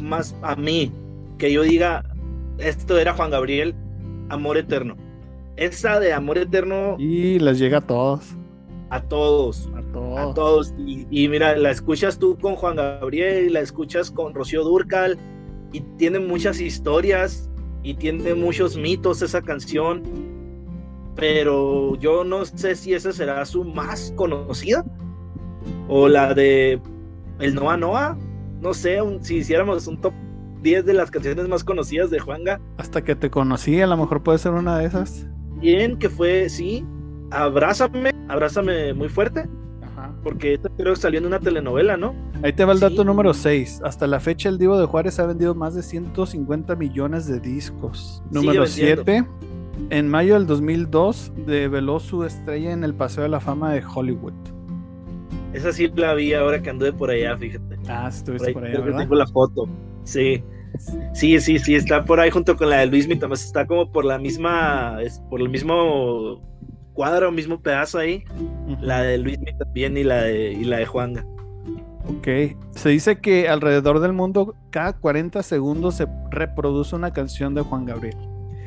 más 0.00 0.34
a 0.40 0.56
mí, 0.56 0.90
que 1.36 1.52
yo 1.52 1.60
diga, 1.62 2.02
esto 2.56 2.96
era 2.96 3.12
Juan 3.12 3.30
Gabriel, 3.30 3.74
Amor 4.30 4.56
Eterno. 4.56 4.96
Esa 5.56 6.00
de 6.00 6.14
Amor 6.14 6.38
Eterno, 6.38 6.96
Y 6.98 7.38
les 7.40 7.58
llega 7.58 7.78
a 7.78 7.82
todos. 7.82 8.37
A 8.90 9.02
todos. 9.02 9.68
A 9.76 9.82
todos. 9.92 10.18
A 10.18 10.34
todos. 10.34 10.74
Y, 10.78 11.06
y, 11.10 11.28
mira, 11.28 11.56
la 11.56 11.70
escuchas 11.70 12.18
tú 12.18 12.38
con 12.38 12.56
Juan 12.56 12.76
Gabriel, 12.76 13.52
la 13.52 13.60
escuchas 13.60 14.10
con 14.10 14.34
Rocío 14.34 14.64
Durcal, 14.64 15.18
y 15.72 15.80
tiene 15.98 16.18
muchas 16.18 16.60
historias 16.60 17.50
y 17.82 17.94
tiene 17.94 18.34
muchos 18.34 18.76
mitos 18.76 19.22
esa 19.22 19.42
canción. 19.42 20.02
Pero 21.16 21.96
yo 21.96 22.24
no 22.24 22.44
sé 22.44 22.76
si 22.76 22.94
esa 22.94 23.12
será 23.12 23.44
su 23.44 23.64
más 23.64 24.12
conocida. 24.16 24.84
O 25.88 26.08
la 26.08 26.32
de 26.32 26.80
El 27.40 27.54
Noa 27.54 27.76
Noa. 27.76 28.16
No 28.60 28.72
sé, 28.74 29.02
un, 29.02 29.22
si 29.22 29.36
hiciéramos 29.36 29.86
un 29.86 30.00
top 30.00 30.12
10 30.62 30.84
de 30.84 30.94
las 30.94 31.10
canciones 31.10 31.48
más 31.48 31.62
conocidas 31.62 32.10
de 32.10 32.18
Juanga. 32.18 32.60
Hasta 32.76 33.02
que 33.02 33.14
te 33.14 33.30
conocí, 33.30 33.80
a 33.80 33.86
lo 33.86 33.96
mejor 33.96 34.22
puede 34.22 34.38
ser 34.38 34.52
una 34.52 34.78
de 34.78 34.86
esas. 34.86 35.26
Bien, 35.60 35.98
que 35.98 36.08
fue, 36.08 36.48
sí, 36.48 36.84
Abrázame, 37.30 38.12
Abrázame 38.28 38.94
muy 38.94 39.08
fuerte. 39.08 39.44
Ajá. 39.82 40.12
Porque 40.22 40.54
esta 40.54 40.68
creo 40.76 40.94
que 40.94 41.00
salió 41.00 41.20
en 41.20 41.26
una 41.26 41.40
telenovela, 41.40 41.96
¿no? 41.96 42.14
Ahí 42.42 42.52
te 42.52 42.64
va 42.64 42.72
el 42.72 42.80
dato 42.80 43.02
Sí. 43.02 43.04
número 43.04 43.34
6. 43.34 43.80
Hasta 43.84 44.06
la 44.06 44.20
fecha, 44.20 44.48
el 44.48 44.58
Divo 44.58 44.78
de 44.78 44.86
Juárez 44.86 45.18
ha 45.18 45.26
vendido 45.26 45.54
más 45.54 45.74
de 45.74 45.82
150 45.82 46.76
millones 46.76 47.26
de 47.26 47.40
discos. 47.40 48.22
Sigue 48.28 48.34
Número 48.40 48.62
vendiendo. 48.64 49.02
7. 49.04 49.26
En 49.90 50.08
mayo 50.08 50.34
del 50.34 50.46
2002, 50.46 51.32
develó 51.46 52.00
su 52.00 52.24
estrella 52.24 52.72
en 52.72 52.82
el 52.84 52.94
Paseo 52.94 53.22
de 53.22 53.28
la 53.28 53.40
Fama 53.40 53.72
de 53.72 53.82
Hollywood. 53.84 54.32
Esa 55.52 55.72
sí 55.72 55.90
la 55.94 56.14
vi 56.14 56.34
ahora 56.34 56.60
que 56.60 56.70
anduve 56.70 56.92
por 56.92 57.10
allá, 57.10 57.36
fíjate. 57.36 57.76
Ah, 57.88 58.02
Por 58.02 58.08
estuviste 58.10 58.48
ahí 58.48 58.54
por 58.54 58.64
allá, 58.64 58.96
tengo 58.98 59.14
la 59.14 59.26
foto. 59.26 59.68
Sí. 60.04 60.42
Sí, 61.14 61.40
sí, 61.40 61.58
sí, 61.58 61.74
está 61.74 62.04
por 62.04 62.20
ahí 62.20 62.30
junto 62.30 62.56
con 62.56 62.68
la 62.70 62.78
de 62.78 62.86
Luis 62.86 63.08
Tamás 63.18 63.44
está 63.44 63.66
como 63.66 63.90
por 63.90 64.04
la 64.04 64.18
misma, 64.18 64.98
es 65.02 65.20
por 65.30 65.40
el 65.40 65.48
mismo 65.48 66.40
cuadro, 66.98 67.30
mismo 67.30 67.60
pedazo 67.60 67.98
ahí. 67.98 68.24
La 68.80 69.02
de 69.02 69.18
Luis 69.18 69.38
también 69.56 69.96
y 69.96 70.02
la 70.02 70.22
de, 70.24 70.50
y 70.50 70.64
la 70.64 70.78
de 70.78 70.86
Juanga. 70.86 71.24
Ok. 72.08 72.56
Se 72.70 72.88
dice 72.88 73.20
que 73.20 73.48
alrededor 73.48 74.00
del 74.00 74.12
mundo, 74.12 74.56
cada 74.70 74.94
40 74.94 75.44
segundos 75.44 75.94
se 75.94 76.08
reproduce 76.32 76.96
una 76.96 77.12
canción 77.12 77.54
de 77.54 77.62
Juan 77.62 77.84
Gabriel. 77.84 78.16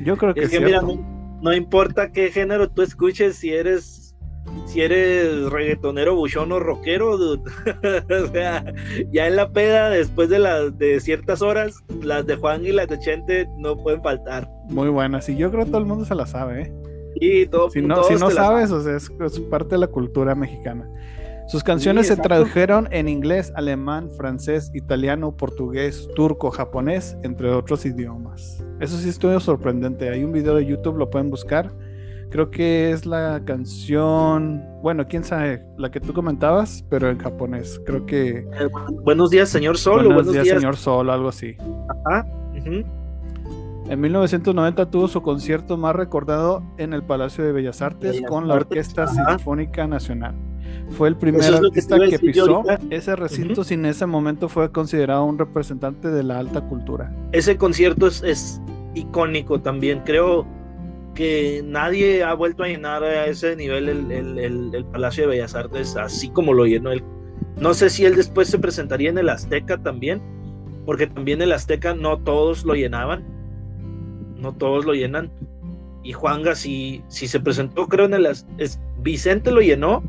Yo 0.02 0.16
creo 0.16 0.32
que 0.32 0.44
Es 0.44 0.50
que 0.50 0.60
mira, 0.60 0.80
no, 0.80 0.98
no 1.42 1.52
importa 1.52 2.10
qué 2.10 2.30
género 2.30 2.70
tú 2.70 2.80
escuches, 2.80 3.36
si 3.36 3.52
eres 3.52 4.16
si 4.64 4.80
eres 4.80 5.50
reggaetonero, 5.50 6.16
buchón 6.16 6.52
o 6.52 6.58
rockero, 6.58 7.18
dude. 7.18 7.42
o 8.24 8.32
sea, 8.32 8.64
ya 9.12 9.26
en 9.26 9.36
la 9.36 9.50
peda, 9.50 9.90
después 9.90 10.30
de 10.30 10.38
las 10.38 10.78
de 10.78 11.00
ciertas 11.00 11.42
horas, 11.42 11.74
las 12.00 12.26
de 12.26 12.36
Juan 12.36 12.64
y 12.64 12.72
las 12.72 12.88
de 12.88 12.98
Chente 12.98 13.46
no 13.58 13.76
pueden 13.76 14.02
faltar. 14.02 14.48
Muy 14.70 14.88
buena. 14.88 15.20
Sí, 15.20 15.36
yo 15.36 15.50
creo 15.50 15.64
que 15.64 15.70
todo 15.70 15.82
el 15.82 15.86
mundo 15.86 16.06
se 16.06 16.14
la 16.14 16.26
sabe, 16.26 16.62
¿eh? 16.62 16.72
Y 17.16 17.46
todo, 17.46 17.70
Si 17.70 17.80
no, 17.82 17.94
todos 17.94 18.08
si 18.08 18.14
no 18.14 18.28
te 18.28 18.34
la 18.34 18.42
sabes, 18.42 18.70
o 18.70 18.82
sea, 18.82 18.96
es, 18.96 19.10
es 19.20 19.40
parte 19.40 19.74
de 19.74 19.78
la 19.78 19.86
cultura 19.86 20.34
mexicana. 20.34 20.88
Sus 21.48 21.62
canciones 21.62 22.06
se 22.06 22.16
tradujeron 22.16 22.88
en 22.92 23.08
inglés, 23.08 23.52
alemán, 23.56 24.10
francés, 24.16 24.70
italiano, 24.74 25.36
portugués, 25.36 26.08
turco, 26.14 26.50
japonés, 26.50 27.16
entre 27.24 27.50
otros 27.50 27.84
idiomas. 27.84 28.64
Eso 28.80 28.96
sí 28.96 29.08
estuvo 29.08 29.38
sorprendente. 29.40 30.08
Hay 30.08 30.24
un 30.24 30.32
video 30.32 30.54
de 30.54 30.64
YouTube, 30.64 30.96
lo 30.96 31.10
pueden 31.10 31.30
buscar. 31.30 31.70
Creo 32.30 32.50
que 32.50 32.92
es 32.92 33.04
la 33.04 33.42
canción, 33.44 34.64
bueno, 34.80 35.06
quién 35.06 35.24
sabe, 35.24 35.62
la 35.76 35.90
que 35.90 36.00
tú 36.00 36.14
comentabas, 36.14 36.82
pero 36.88 37.10
en 37.10 37.18
japonés. 37.18 37.78
Creo 37.84 38.06
que 38.06 38.38
Eh, 38.38 38.68
buenos 39.02 39.28
días, 39.28 39.50
señor 39.50 39.76
Sol. 39.76 40.06
Buenos, 40.06 40.32
días, 40.32 40.48
señor 40.48 40.76
Sol, 40.76 41.10
algo 41.10 41.28
así. 41.28 41.56
Ajá, 42.06 42.26
ujú. 42.56 42.82
En 43.92 44.00
1990 44.00 44.90
tuvo 44.90 45.06
su 45.06 45.20
concierto 45.20 45.76
más 45.76 45.94
recordado 45.94 46.62
en 46.78 46.94
el 46.94 47.02
Palacio 47.02 47.44
de 47.44 47.52
Bellas 47.52 47.82
Artes 47.82 48.12
Bellas 48.12 48.30
con 48.30 48.48
la 48.48 48.54
Orquesta. 48.54 49.06
Sinfónica 49.06 49.86
Nacional. 49.86 50.34
Fue 50.92 51.08
el 51.10 51.16
primer 51.16 51.42
es 51.42 51.50
que 51.50 51.56
artista 51.66 51.98
que 52.08 52.18
pisó 52.18 52.62
ese 52.88 53.14
recinto 53.16 53.64
sin 53.64 53.84
ese 53.84 54.06
momento 54.06 54.48
fue 54.48 54.72
considerado 54.72 55.24
un 55.26 55.38
representante 55.38 56.08
de 56.08 56.22
la 56.22 56.38
alta 56.38 56.62
cultura. 56.62 57.14
Ese 57.32 57.58
concierto 57.58 58.06
es, 58.06 58.22
es 58.22 58.62
icónico 58.94 59.60
también. 59.60 60.00
Creo 60.06 60.46
que 61.14 61.62
nadie 61.62 62.24
ha 62.24 62.32
vuelto 62.32 62.62
a 62.62 62.68
llenar 62.68 63.04
a 63.04 63.26
ese 63.26 63.54
nivel 63.56 63.90
el, 63.90 64.10
el- 64.10 64.38
el- 64.38 64.74
el 64.74 64.84
Palacio 64.86 65.24
de 65.24 65.28
Bellas 65.36 65.54
Artes, 65.54 65.96
así 65.98 66.30
como 66.30 66.54
lo 66.54 66.64
llenó 66.64 66.92
él. 66.92 67.04
No 67.60 67.74
sé 67.74 67.90
si 67.90 68.06
él 68.06 68.16
después 68.16 68.48
se 68.48 68.58
presentaría 68.58 69.10
en 69.10 69.18
el 69.18 69.28
Azteca 69.28 69.76
también, 69.76 70.22
porque 70.86 71.06
también 71.08 71.42
el 71.42 71.52
Azteca 71.52 71.94
no 71.94 72.16
todos 72.20 72.64
lo 72.64 72.72
llenaban, 72.74 73.22
no 74.42 74.52
todos 74.52 74.84
lo 74.84 74.92
llenan. 74.92 75.30
Y 76.02 76.12
Juanga 76.12 76.54
si, 76.56 77.02
si 77.08 77.28
se 77.28 77.38
presentó, 77.38 77.86
creo 77.86 78.06
en 78.06 78.14
el 78.14 78.26
es, 78.26 78.80
Vicente 79.02 79.52
lo 79.52 79.60
llenó, 79.60 80.02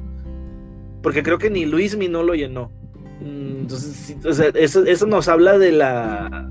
porque 1.03 1.21
creo 1.21 1.37
que 1.37 1.49
ni 1.51 1.65
Luismi 1.65 2.07
no 2.07 2.23
lo 2.23 2.33
llenó. 2.33 2.71
Mm, 3.21 3.61
Entonces, 3.61 4.17
eso, 4.55 4.83
eso 4.85 5.05
nos 5.05 5.27
habla 5.27 5.57
de 5.59 5.71
la 5.71 6.49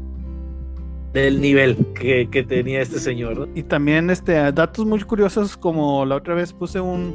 del 1.12 1.42
nivel 1.42 1.76
que, 1.94 2.28
que 2.30 2.42
tenía 2.42 2.80
este 2.80 2.98
señor. 2.98 3.48
Y 3.54 3.64
también 3.64 4.08
este, 4.08 4.32
datos 4.52 4.86
muy 4.86 5.00
curiosos 5.02 5.56
como 5.58 6.06
la 6.06 6.16
otra 6.16 6.34
vez 6.34 6.54
puse 6.54 6.80
un, 6.80 7.12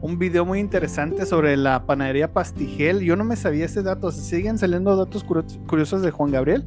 un 0.00 0.18
video 0.18 0.44
muy 0.44 0.60
interesante 0.60 1.26
sobre 1.26 1.56
la 1.56 1.84
panadería 1.84 2.32
Pastigel. 2.32 3.00
Yo 3.00 3.16
no 3.16 3.24
me 3.24 3.34
sabía 3.34 3.64
ese 3.64 3.82
dato, 3.82 4.12
siguen 4.12 4.56
saliendo 4.56 4.94
datos 4.96 5.26
curi- 5.26 5.66
curiosos 5.66 6.02
de 6.02 6.12
Juan 6.12 6.30
Gabriel. 6.30 6.64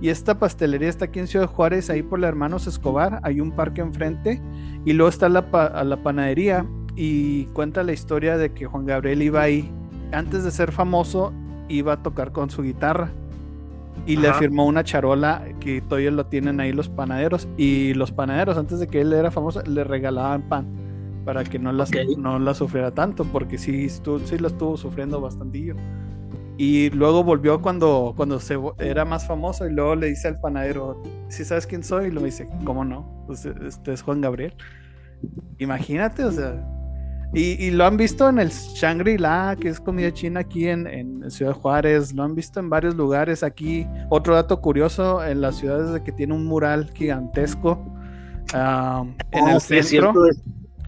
Y 0.00 0.08
esta 0.10 0.38
pastelería 0.38 0.88
está 0.88 1.06
aquí 1.06 1.18
en 1.20 1.26
Ciudad 1.26 1.46
Juárez, 1.46 1.88
ahí 1.88 2.02
por 2.02 2.18
la 2.18 2.28
Hermanos 2.28 2.66
Escobar, 2.66 3.20
hay 3.22 3.40
un 3.40 3.52
parque 3.52 3.80
enfrente 3.80 4.40
y 4.84 4.92
luego 4.92 5.08
está 5.08 5.28
la, 5.28 5.50
pa- 5.50 5.66
a 5.66 5.84
la 5.84 5.96
panadería 6.02 6.66
y 6.96 7.44
cuenta 7.46 7.82
la 7.82 7.92
historia 7.92 8.36
de 8.36 8.52
que 8.52 8.66
Juan 8.66 8.86
Gabriel 8.86 9.22
iba 9.22 9.40
ahí, 9.40 9.70
antes 10.12 10.44
de 10.44 10.50
ser 10.50 10.72
famoso, 10.72 11.32
iba 11.68 11.94
a 11.94 12.02
tocar 12.02 12.32
con 12.32 12.50
su 12.50 12.62
guitarra 12.62 13.10
y 14.06 14.16
le 14.16 14.34
firmó 14.34 14.66
una 14.66 14.84
charola 14.84 15.42
que 15.60 15.80
todavía 15.80 16.10
lo 16.10 16.26
tienen 16.26 16.60
ahí 16.60 16.72
los 16.72 16.88
panaderos 16.90 17.48
y 17.56 17.94
los 17.94 18.12
panaderos 18.12 18.58
antes 18.58 18.80
de 18.80 18.86
que 18.88 19.00
él 19.00 19.12
era 19.12 19.30
famoso 19.30 19.62
le 19.62 19.84
regalaban 19.84 20.42
pan 20.42 20.66
para 21.24 21.42
que 21.44 21.58
no 21.58 21.72
la, 21.72 21.84
Ok. 21.84 21.96
no 22.18 22.38
la 22.38 22.52
sufriera 22.52 22.90
tanto 22.90 23.24
porque 23.24 23.56
sí, 23.56 23.88
sí 23.88 24.38
la 24.38 24.48
estuvo 24.48 24.76
sufriendo 24.76 25.20
bastantillo 25.22 25.74
y 26.56 26.90
luego 26.90 27.24
volvió 27.24 27.60
cuando, 27.60 28.12
cuando 28.16 28.38
se, 28.40 28.58
era 28.78 29.04
más 29.04 29.26
famoso 29.26 29.66
y 29.66 29.72
luego 29.72 29.96
le 29.96 30.08
dice 30.08 30.28
al 30.28 30.40
panadero 30.40 31.02
si 31.28 31.44
sabes 31.44 31.66
quién 31.66 31.82
soy? 31.82 32.06
y 32.06 32.10
lo 32.10 32.22
dice 32.22 32.48
¿cómo 32.64 32.84
no? 32.84 33.24
Pues 33.26 33.44
este 33.46 33.92
es 33.92 34.02
Juan 34.02 34.20
Gabriel 34.20 34.54
imagínate 35.58 36.24
o 36.24 36.32
sea 36.32 36.64
y, 37.36 37.60
y 37.64 37.72
lo 37.72 37.84
han 37.84 37.96
visto 37.96 38.28
en 38.28 38.38
el 38.38 38.50
Shangri-La, 38.50 39.56
que 39.60 39.68
es 39.68 39.80
comida 39.80 40.12
china 40.12 40.40
aquí 40.40 40.68
en, 40.68 40.86
en 40.86 41.28
Ciudad 41.32 41.52
Juárez. 41.52 42.14
Lo 42.14 42.22
han 42.22 42.36
visto 42.36 42.60
en 42.60 42.70
varios 42.70 42.94
lugares 42.94 43.42
aquí. 43.42 43.88
Otro 44.08 44.36
dato 44.36 44.60
curioso, 44.60 45.24
en 45.24 45.40
las 45.40 45.56
ciudades 45.56 45.92
de 45.92 46.04
que 46.04 46.12
tiene 46.12 46.32
un 46.32 46.46
mural 46.46 46.92
gigantesco 46.94 47.84
ah, 48.52 49.04
en 49.32 49.48
Ah, 49.48 49.54
el 49.54 49.60
sí, 49.60 49.76
es 49.78 49.88
centro. 49.88 50.12
cierto, 50.12 50.26
es, 50.28 50.42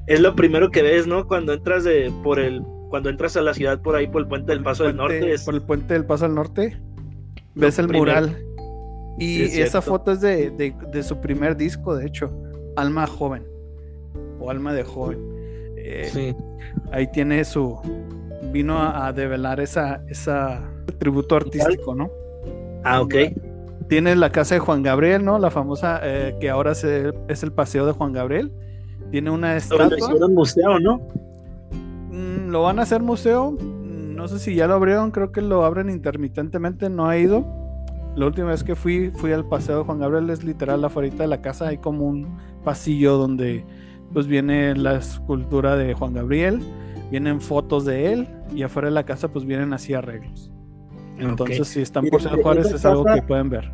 es 0.06 0.20
lo 0.20 0.36
primero 0.36 0.70
que 0.70 0.82
ves, 0.82 1.08
¿no? 1.08 1.26
Cuando 1.26 1.52
entras 1.52 1.82
de 1.82 2.12
por 2.22 2.38
el 2.38 2.62
cuando 2.96 3.10
entras 3.10 3.36
a 3.36 3.42
la 3.42 3.52
ciudad 3.52 3.78
por 3.82 3.94
ahí 3.94 4.06
por 4.06 4.22
el 4.22 4.26
puente 4.28 4.52
del 4.52 4.62
Paso 4.62 4.84
del 4.84 4.96
Norte 4.96 5.34
es 5.34 5.44
Por 5.44 5.54
el 5.54 5.60
puente 5.60 5.92
del 5.92 6.06
Paso 6.06 6.24
al 6.24 6.34
Norte. 6.34 6.80
Ves 7.54 7.78
el 7.78 7.88
mural. 7.88 8.34
Y 9.18 9.36
Sí, 9.36 9.42
es 9.60 9.68
esa 9.68 9.82
foto 9.82 10.12
es 10.12 10.22
de, 10.22 10.48
de- 10.50 10.74
de 10.92 11.02
su 11.02 11.20
primer 11.20 11.58
disco, 11.58 11.94
de 11.94 12.06
hecho. 12.06 12.30
Alma 12.74 13.06
joven. 13.06 13.44
O 14.40 14.50
alma 14.50 14.72
de 14.72 14.82
joven. 14.82 15.18
Eh, 15.76 16.08
sí. 16.10 16.34
ahí 16.90 17.06
tiene 17.12 17.44
su. 17.44 17.78
Vino 18.50 18.78
a, 18.78 19.06
a 19.08 19.12
develar 19.12 19.60
esa, 19.60 20.02
esa 20.08 20.62
tributo 20.98 21.36
artístico, 21.36 21.94
¿no? 21.94 22.10
Ah, 22.82 23.02
ok. 23.02 23.14
Tiene 23.88 24.16
la 24.16 24.32
casa 24.32 24.54
de 24.54 24.60
Juan 24.60 24.82
Gabriel, 24.82 25.22
¿no? 25.22 25.38
La 25.38 25.50
famosa 25.50 26.00
que 26.02 26.46
eh, 26.46 26.50
ahora 26.50 26.74
se, 26.74 27.12
es 27.28 27.42
el 27.42 27.52
paseo 27.52 27.84
de 27.84 27.92
Juan 27.92 28.14
Gabriel. 28.14 28.50
Tiene 29.10 29.30
una 29.30 29.54
estatua. 29.56 29.86
Lo 29.88 29.98
hicieron 29.98 30.34
museo, 30.34 30.80
¿no? 30.80 31.08
Lo 32.56 32.62
van 32.62 32.78
a 32.78 32.82
hacer 32.84 33.02
museo. 33.02 33.54
No 33.60 34.28
sé 34.28 34.38
si 34.38 34.54
ya 34.54 34.66
lo 34.66 34.72
abrieron, 34.72 35.10
creo 35.10 35.30
que 35.30 35.42
lo 35.42 35.62
abren 35.66 35.90
intermitentemente, 35.90 36.88
no 36.88 37.12
he 37.12 37.20
ido. 37.20 37.44
La 38.16 38.24
última 38.24 38.48
vez 38.48 38.64
que 38.64 38.74
fui, 38.74 39.10
fui 39.14 39.30
al 39.30 39.46
paseo 39.46 39.80
de 39.80 39.84
Juan 39.84 39.98
Gabriel, 39.98 40.30
es 40.30 40.42
literal 40.42 40.82
afuera 40.82 41.14
de 41.14 41.26
la 41.26 41.42
casa, 41.42 41.68
hay 41.68 41.76
como 41.76 42.06
un 42.06 42.38
pasillo 42.64 43.18
donde 43.18 43.62
pues 44.14 44.26
viene 44.26 44.74
la 44.74 44.94
escultura 44.96 45.76
de 45.76 45.92
Juan 45.92 46.14
Gabriel, 46.14 46.60
vienen 47.10 47.42
fotos 47.42 47.84
de 47.84 48.10
él 48.14 48.26
y 48.54 48.62
afuera 48.62 48.88
de 48.88 48.94
la 48.94 49.04
casa 49.04 49.28
pues 49.28 49.44
vienen 49.44 49.74
así 49.74 49.92
arreglos. 49.92 50.50
Entonces 51.18 51.60
Ok. 51.60 51.66
si 51.66 51.82
están 51.82 52.06
por 52.06 52.22
Ciudad 52.22 52.40
Juárez 52.40 52.72
es 52.72 52.86
algo 52.86 53.04
casa- 53.04 53.20
que 53.20 53.26
pueden 53.26 53.50
ver. 53.50 53.70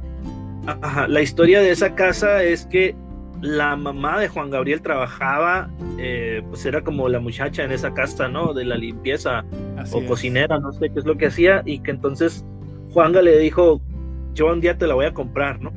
Ajá, 0.67 1.07
la 1.07 1.23
historia 1.23 1.61
de 1.61 1.71
esa 1.71 1.95
casa 1.95 2.43
es 2.43 2.67
que 2.67 2.97
la 3.43 3.75
mamá 3.77 4.21
de 4.21 4.29
Juan 4.29 4.51
Gabriel 4.51 4.81
trabajaba, 4.83 5.69
eh, 5.99 6.43
pues 6.49 6.65
era 6.65 6.83
como 6.83 7.09
la 7.09 7.19
muchacha 7.19 7.65
en 7.65 7.73
esa 7.73 7.93
casa, 7.93 8.29
¿no? 8.29 8.55
De 8.55 8.65
la 8.65 8.77
limpieza 8.77 9.45
Así 9.77 9.97
o 9.97 10.01
es. 10.01 10.09
cocinera, 10.09 10.59
no 10.61 10.73
sé 10.73 10.91
qué 10.91 11.01
es 11.01 11.05
lo 11.05 11.19
que 11.19 11.27
hacía, 11.27 11.61
y 11.67 11.81
que 11.81 11.91
entonces 11.91 12.45
Juanga 12.93 13.21
le 13.21 13.37
dijo, 13.39 13.83
yo 14.33 14.47
un 14.47 14.61
día 14.61 14.79
te 14.79 14.87
la 14.87 14.95
voy 14.95 15.07
a 15.07 15.13
comprar, 15.13 15.61
¿no? 15.61 15.73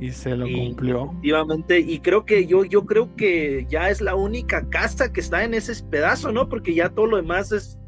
Y 0.00 0.10
se 0.10 0.34
lo 0.34 0.46
cumplió. 0.46 1.04
Efectivamente, 1.04 1.78
y 1.78 2.00
creo 2.00 2.24
que 2.24 2.46
yo, 2.46 2.64
yo 2.64 2.86
creo 2.86 3.14
que 3.14 3.66
ya 3.68 3.90
es 3.90 4.00
la 4.00 4.14
única 4.14 4.66
casa 4.70 5.12
que 5.12 5.20
está 5.20 5.44
en 5.44 5.52
ese 5.52 5.84
pedazo, 5.84 6.32
¿no? 6.32 6.48
Porque 6.48 6.74
ya 6.74 6.88
todo 6.88 7.06
lo 7.06 7.16
demás 7.18 7.52
es 7.52 7.78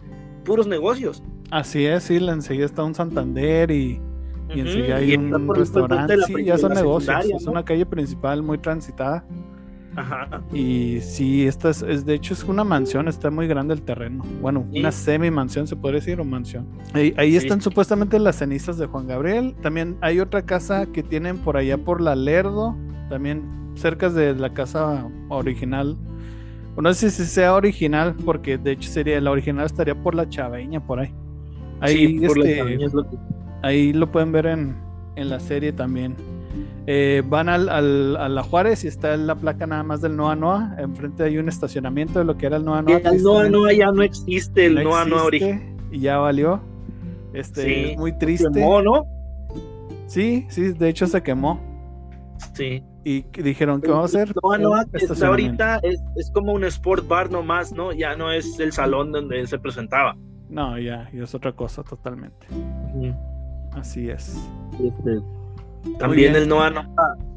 puros 0.45 0.67
negocios. 0.67 1.23
Así 1.51 1.87
es, 1.87 2.05
sí, 2.05 2.17
enseguida 2.17 2.67
está 2.67 2.85
un 2.85 2.95
Santander 2.95 3.71
y, 3.71 4.01
y 4.55 4.61
enseguida 4.61 4.97
hay 4.97 5.17
un 5.17 5.55
restaurante. 5.55 6.17
Sí, 6.27 6.45
ya 6.45 6.59
son 6.59 6.75
negocios. 6.75 7.25
Es 7.27 7.47
una 7.47 7.65
calle 7.65 7.87
principal 7.87 8.43
muy 8.43 8.59
transitada. 8.59 9.25
Ajá. 9.97 10.43
Y 10.53 11.01
sí, 11.01 11.47
esta 11.47 11.71
es, 11.71 12.05
de 12.05 12.15
hecho 12.15 12.35
es 12.35 12.43
una 12.45 12.65
mansión, 12.65 13.07
está 13.07 13.31
muy 13.31 13.47
grande 13.47 13.75
el 13.75 13.83
terreno. 13.83 14.25
Bueno, 14.41 14.67
una 14.73 14.91
semi 14.91 15.31
mansión 15.31 15.67
se 15.67 15.77
podría 15.77 16.01
decir 16.01 16.21
o 16.21 16.25
mansión. 16.25 16.67
Ahí, 16.93 17.37
están 17.37 17.61
supuestamente 17.61 18.19
las 18.19 18.37
cenizas 18.37 18.77
de 18.77 18.87
Juan 18.87 19.07
Gabriel. 19.07 19.55
También 19.63 19.97
hay 20.01 20.21
otra 20.21 20.43
casa 20.43 20.87
que 20.87 21.03
tienen 21.03 21.39
por 21.39 21.57
allá 21.57 21.79
por 21.79 22.01
la 22.01 22.17
Lerdo, 22.17 22.77
también 23.09 23.43
cerca 23.75 24.11
de 24.11 24.35
la 24.35 24.53
casa 24.53 25.09
original. 25.29 25.97
No 26.77 26.93
sé 26.93 27.11
si 27.11 27.25
sea 27.25 27.55
original, 27.55 28.17
porque 28.25 28.59
de 28.59 28.73
hecho 28.73 28.91
sería 28.91 29.21
la 29.21 29.31
original 29.31 29.67
estaría 29.67 29.95
por 29.95 30.17
la 30.17 30.29
Chaveña, 30.29 30.85
por 30.85 30.99
ahí. 30.99 31.15
Ahí, 31.81 32.19
este, 32.25 32.79
ahí 33.65 33.93
lo 33.93 34.11
pueden 34.11 34.33
ver 34.33 34.47
en, 34.47 34.77
en 35.17 35.29
la 35.31 35.41
serie 35.41 35.73
también. 35.73 36.17
Eh, 36.87 37.23
van 37.27 37.49
al, 37.49 37.69
a 37.71 38.29
la 38.29 38.43
Juárez 38.43 38.85
y 38.85 38.89
está 38.89 39.17
la 39.17 39.35
placa 39.35 39.67
nada 39.67 39.83
más 39.83 40.03
del 40.03 40.17
Noa 40.17 40.37
Noa. 40.37 40.77
Enfrente 40.79 41.23
hay 41.23 41.39
un 41.39 41.49
estacionamiento 41.49 42.19
de 42.19 42.27
lo 42.27 42.37
que 42.37 42.47
era 42.47 42.59
el 42.59 42.65
Noa 42.65 42.83
Noa. 42.83 42.99
El 42.99 43.23
Noa 43.23 43.49
Noa 43.49 43.73
ya 43.73 43.91
no 43.91 44.03
existe, 44.03 44.67
el 44.67 44.85
Noa 44.85 45.05
Noa 45.05 45.25
original. 45.25 45.63
Y 45.91 46.01
ya 46.01 46.19
valió. 46.19 46.61
Este, 47.33 47.93
es 47.93 47.99
muy 47.99 48.17
triste. 48.19 48.49
Se 48.53 48.61
quemó, 48.61 48.83
¿no? 48.83 49.07
Sí, 50.07 50.47
sí, 50.49 50.73
de 50.73 50.89
hecho 50.89 51.07
se 51.07 51.23
quemó. 51.23 51.61
Sí. 52.55 52.85
Y 53.03 53.23
dijeron, 53.43 53.81
¿qué 53.81 53.91
vamos 53.91 54.15
a 54.15 54.23
hacer? 54.23 54.35
Noa 54.43 54.59
Noa 54.59 54.85
que 54.85 55.05
está 55.05 55.27
ahorita 55.27 55.81
es, 55.83 56.03
es, 56.17 56.31
como 56.31 56.53
un 56.53 56.65
sport 56.65 57.07
bar 57.09 57.31
nomás, 57.31 57.73
¿no? 57.73 57.93
Ya 57.93 58.15
no 58.15 58.31
es 58.31 58.59
el 58.61 58.73
salón 58.73 59.11
donde 59.11 59.41
él 59.41 59.49
se 59.49 59.59
presentaba. 59.59 60.17
No, 60.49 60.79
ya, 60.79 61.09
y 61.13 61.21
es 61.21 61.35
otra 61.35 61.53
cosa 61.53 61.83
totalmente. 61.83 62.47
Así 63.75 64.11
es. 64.11 64.37
Este, 64.83 65.21
también 65.99 66.35
el 66.37 66.49
Noa 66.49 66.71
Noa, 66.71 66.89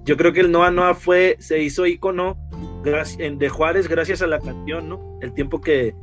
yo 0.05 0.15
creo 0.17 0.33
que 0.33 0.39
el 0.41 0.51
Noa 0.51 0.71
Noa 0.71 0.95
fue, 0.95 1.35
se 1.39 1.61
hizo 1.61 1.85
ícono 1.85 2.37
de 2.83 3.49
Juárez 3.49 3.89
gracias 3.89 4.21
a 4.21 4.27
la 4.27 4.39
canción, 4.39 4.89
¿no? 4.89 5.19
El 5.21 5.33
tiempo 5.33 5.59
que, 5.59 5.93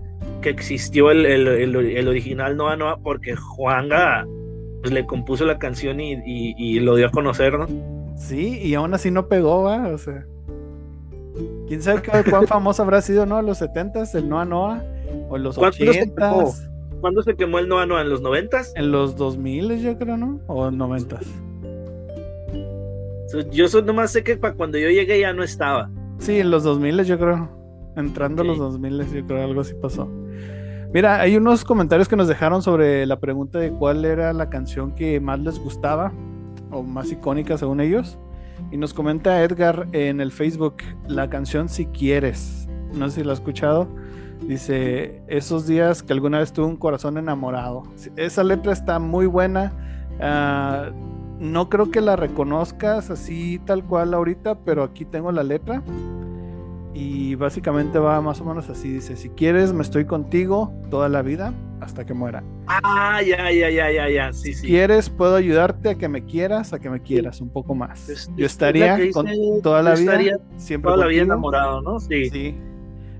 que 0.42 0.50
existió 0.50 1.10
el, 1.10 1.24
el, 1.24 1.48
el, 1.48 2.08
original 2.08 2.56
Noa 2.56 2.76
Noa, 2.76 2.98
porque 2.98 3.34
Juanga 3.34 4.26
pues, 4.82 4.92
le 4.92 5.06
compuso 5.06 5.46
la 5.46 5.58
canción 5.58 6.00
y, 6.00 6.22
y, 6.26 6.80
lo 6.80 6.96
dio 6.96 7.06
a 7.06 7.10
conocer, 7.10 7.58
¿no? 7.58 7.66
Sí, 8.16 8.58
y 8.62 8.74
aún 8.74 8.92
así 8.92 9.10
no 9.10 9.28
pegó, 9.28 9.62
¿va? 9.62 9.88
O 9.88 9.98
sea, 9.98 10.26
quién 11.66 11.82
sabe 11.82 12.02
cuán 12.28 12.46
famoso 12.46 12.82
habrá 12.82 13.00
sido, 13.00 13.24
¿no? 13.24 13.40
En 13.40 13.46
los 13.46 13.62
70s, 13.62 14.14
el 14.14 14.28
Noa 14.28 14.44
Noa, 14.44 14.84
o 15.30 15.38
los 15.38 15.56
80s. 15.56 16.73
¿Cuándo 17.04 17.20
se 17.20 17.36
quemó 17.36 17.58
el 17.58 17.68
Noa 17.68 17.84
Noa? 17.84 18.00
¿En 18.00 18.08
los 18.08 18.22
90s? 18.22 18.72
En 18.76 18.90
los 18.90 19.14
2000 19.16 19.78
yo 19.82 19.98
creo, 19.98 20.16
¿no? 20.16 20.40
O 20.46 20.70
90s. 20.70 21.26
Yo 23.52 23.68
solo 23.68 23.88
nomás 23.88 24.12
sé 24.12 24.24
que 24.24 24.38
para 24.38 24.54
cuando 24.54 24.78
yo 24.78 24.88
llegué 24.88 25.20
ya 25.20 25.34
no 25.34 25.42
estaba. 25.42 25.90
Sí, 26.16 26.40
en 26.40 26.50
los 26.50 26.64
2000 26.64 27.04
yo 27.04 27.18
creo. 27.18 27.50
Entrando 27.94 28.40
a 28.40 28.46
los 28.46 28.56
2000 28.56 29.06
yo 29.12 29.26
creo 29.26 29.44
algo 29.44 29.60
así 29.60 29.74
pasó. 29.74 30.10
Mira, 30.94 31.20
hay 31.20 31.36
unos 31.36 31.62
comentarios 31.62 32.08
que 32.08 32.16
nos 32.16 32.26
dejaron 32.26 32.62
sobre 32.62 33.04
la 33.04 33.20
pregunta 33.20 33.58
de 33.58 33.70
cuál 33.70 34.06
era 34.06 34.32
la 34.32 34.48
canción 34.48 34.94
que 34.94 35.20
más 35.20 35.38
les 35.40 35.58
gustaba 35.58 36.10
o 36.70 36.82
más 36.82 37.12
icónica 37.12 37.58
según 37.58 37.82
ellos. 37.82 38.18
Y 38.72 38.78
nos 38.78 38.94
comenta 38.94 39.44
Edgar 39.44 39.88
en 39.92 40.22
el 40.22 40.32
Facebook 40.32 40.76
la 41.06 41.28
canción 41.28 41.68
Si 41.68 41.84
Quieres. 41.84 42.66
No 42.94 43.10
sé 43.10 43.16
si 43.16 43.24
la 43.24 43.32
ha 43.32 43.34
escuchado. 43.34 43.94
Dice, 44.46 45.22
esos 45.26 45.66
días 45.66 46.02
que 46.02 46.12
alguna 46.12 46.38
vez 46.38 46.52
tuve 46.52 46.66
un 46.66 46.76
corazón 46.76 47.16
enamorado. 47.16 47.84
Esa 48.16 48.44
letra 48.44 48.72
está 48.72 48.98
muy 48.98 49.26
buena. 49.26 49.72
Uh, 50.18 50.92
no 51.40 51.68
creo 51.68 51.90
que 51.90 52.00
la 52.00 52.16
reconozcas 52.16 53.10
así 53.10 53.60
tal 53.64 53.84
cual 53.84 54.14
ahorita, 54.14 54.56
pero 54.56 54.82
aquí 54.82 55.04
tengo 55.04 55.32
la 55.32 55.42
letra. 55.42 55.82
Y 56.92 57.34
básicamente 57.34 57.98
va 57.98 58.20
más 58.20 58.40
o 58.40 58.44
menos 58.44 58.68
así. 58.68 58.92
Dice, 58.92 59.16
si 59.16 59.30
quieres, 59.30 59.72
me 59.72 59.82
estoy 59.82 60.04
contigo 60.04 60.72
toda 60.90 61.08
la 61.08 61.22
vida 61.22 61.52
hasta 61.80 62.04
que 62.04 62.14
muera. 62.14 62.44
Ah, 62.66 63.20
ya, 63.22 63.50
ya, 63.50 63.68
ya, 63.68 63.90
ya, 63.90 64.08
ya. 64.08 64.32
Sí, 64.32 64.54
si 64.54 64.66
quieres, 64.68 65.10
puedo 65.10 65.34
ayudarte 65.34 65.90
a 65.90 65.94
que 65.96 66.08
me 66.08 66.24
quieras, 66.24 66.72
a 66.72 66.78
que 66.78 66.88
me 66.88 67.00
quieras 67.00 67.40
un 67.40 67.48
poco 67.48 67.74
más. 67.74 68.28
Yo 68.36 68.46
estaría 68.46 69.10
con 69.12 69.26
toda 69.62 69.82
la 69.82 69.94
vida, 69.94 70.38
siempre 70.56 70.90
toda 70.90 71.04
la 71.04 71.06
vida 71.08 71.22
enamorado, 71.22 71.82
¿no? 71.82 71.98
Sí. 71.98 72.30
Sí. 72.30 72.56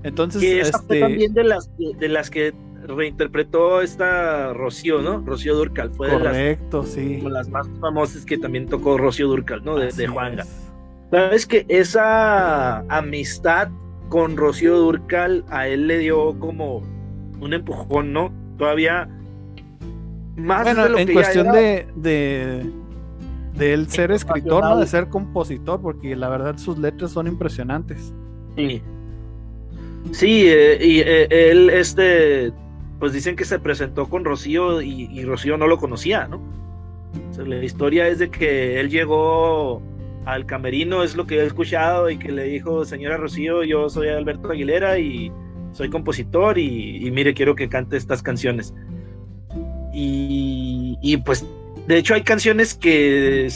Entonces, 0.05 0.39
que 0.39 0.61
esa 0.61 0.79
fue 0.79 0.97
este 0.97 0.99
también 0.99 1.33
de 1.33 1.43
las, 1.43 1.69
de 1.77 2.09
las 2.09 2.29
que 2.29 2.53
reinterpretó 2.85 3.81
esta 3.81 4.53
Rocío, 4.53 5.01
¿no? 5.01 5.19
Rocío 5.25 5.55
Durcal. 5.55 5.89
Fue 5.91 6.09
Correcto, 6.09 6.81
de 6.81 6.85
las, 6.85 6.93
sí. 6.93 7.21
las 7.21 7.49
más 7.49 7.67
famosas 7.81 8.23
que 8.23 8.37
también 8.37 8.67
tocó 8.67 8.99
Rocío 8.99 9.27
Durcal, 9.27 9.65
¿no? 9.65 9.77
De, 9.77 9.91
de 9.91 10.07
Juanga. 10.07 10.45
Sabes 11.09 11.47
que 11.47 11.65
esa 11.69 12.79
amistad 12.81 13.69
con 14.09 14.37
Rocío 14.37 14.77
Durcal 14.77 15.43
a 15.49 15.67
él 15.67 15.87
le 15.87 15.97
dio 15.97 16.37
como 16.39 16.83
un 17.39 17.53
empujón, 17.53 18.13
¿no? 18.13 18.31
Todavía 18.59 19.09
más 20.35 20.63
bueno, 20.63 20.83
de 20.83 20.89
lo 20.89 20.97
en 20.99 21.13
cuestión 21.13 21.51
de, 21.51 21.87
de, 21.95 22.71
de 23.55 23.73
él 23.73 23.89
ser 23.89 24.11
escritor, 24.11 24.63
¿no? 24.63 24.77
De 24.77 24.85
ser 24.85 25.09
compositor, 25.09 25.81
porque 25.81 26.15
la 26.15 26.29
verdad 26.29 26.57
sus 26.57 26.77
letras 26.77 27.09
son 27.09 27.25
impresionantes. 27.25 28.13
Sí. 28.55 28.83
Sí, 30.11 30.45
eh, 30.47 30.77
y 30.81 30.99
eh, 30.99 31.27
él, 31.29 31.69
este, 31.69 32.51
pues 32.99 33.13
dicen 33.13 33.35
que 33.35 33.45
se 33.45 33.59
presentó 33.59 34.07
con 34.07 34.23
Rocío 34.23 34.81
y, 34.81 35.23
Rocío 35.23 35.57
no 35.57 35.67
lo 35.67 35.77
conocía, 35.77 36.27
¿no? 36.27 36.41
la 37.37 37.63
historia 37.63 38.07
es 38.07 38.19
de 38.19 38.29
que 38.29 38.79
él 38.79 38.89
llegó 38.89 39.81
al 40.25 40.45
camerino, 40.45 41.03
es 41.03 41.15
lo 41.15 41.25
que 41.27 41.39
he 41.39 41.45
escuchado, 41.45 42.09
y 42.09 42.17
que 42.17 42.31
le 42.31 42.43
dijo, 42.45 42.85
señora 42.85 43.17
Rocío, 43.17 43.63
yo 43.63 43.89
soy 43.89 44.09
Alberto 44.09 44.51
Aguilera 44.51 44.97
y 44.99 45.31
soy 45.71 45.89
compositor 45.89 46.57
y, 46.57 47.09
mire, 47.11 47.33
quiero 47.33 47.55
que 47.55 47.69
cante 47.69 47.97
estas 47.97 48.23
canciones. 48.23 48.73
Y, 49.93 51.17
pues, 51.25 51.45
de 51.87 51.97
hecho 51.97 52.15
hay 52.15 52.23
canciones 52.23 52.73
que, 52.73 53.49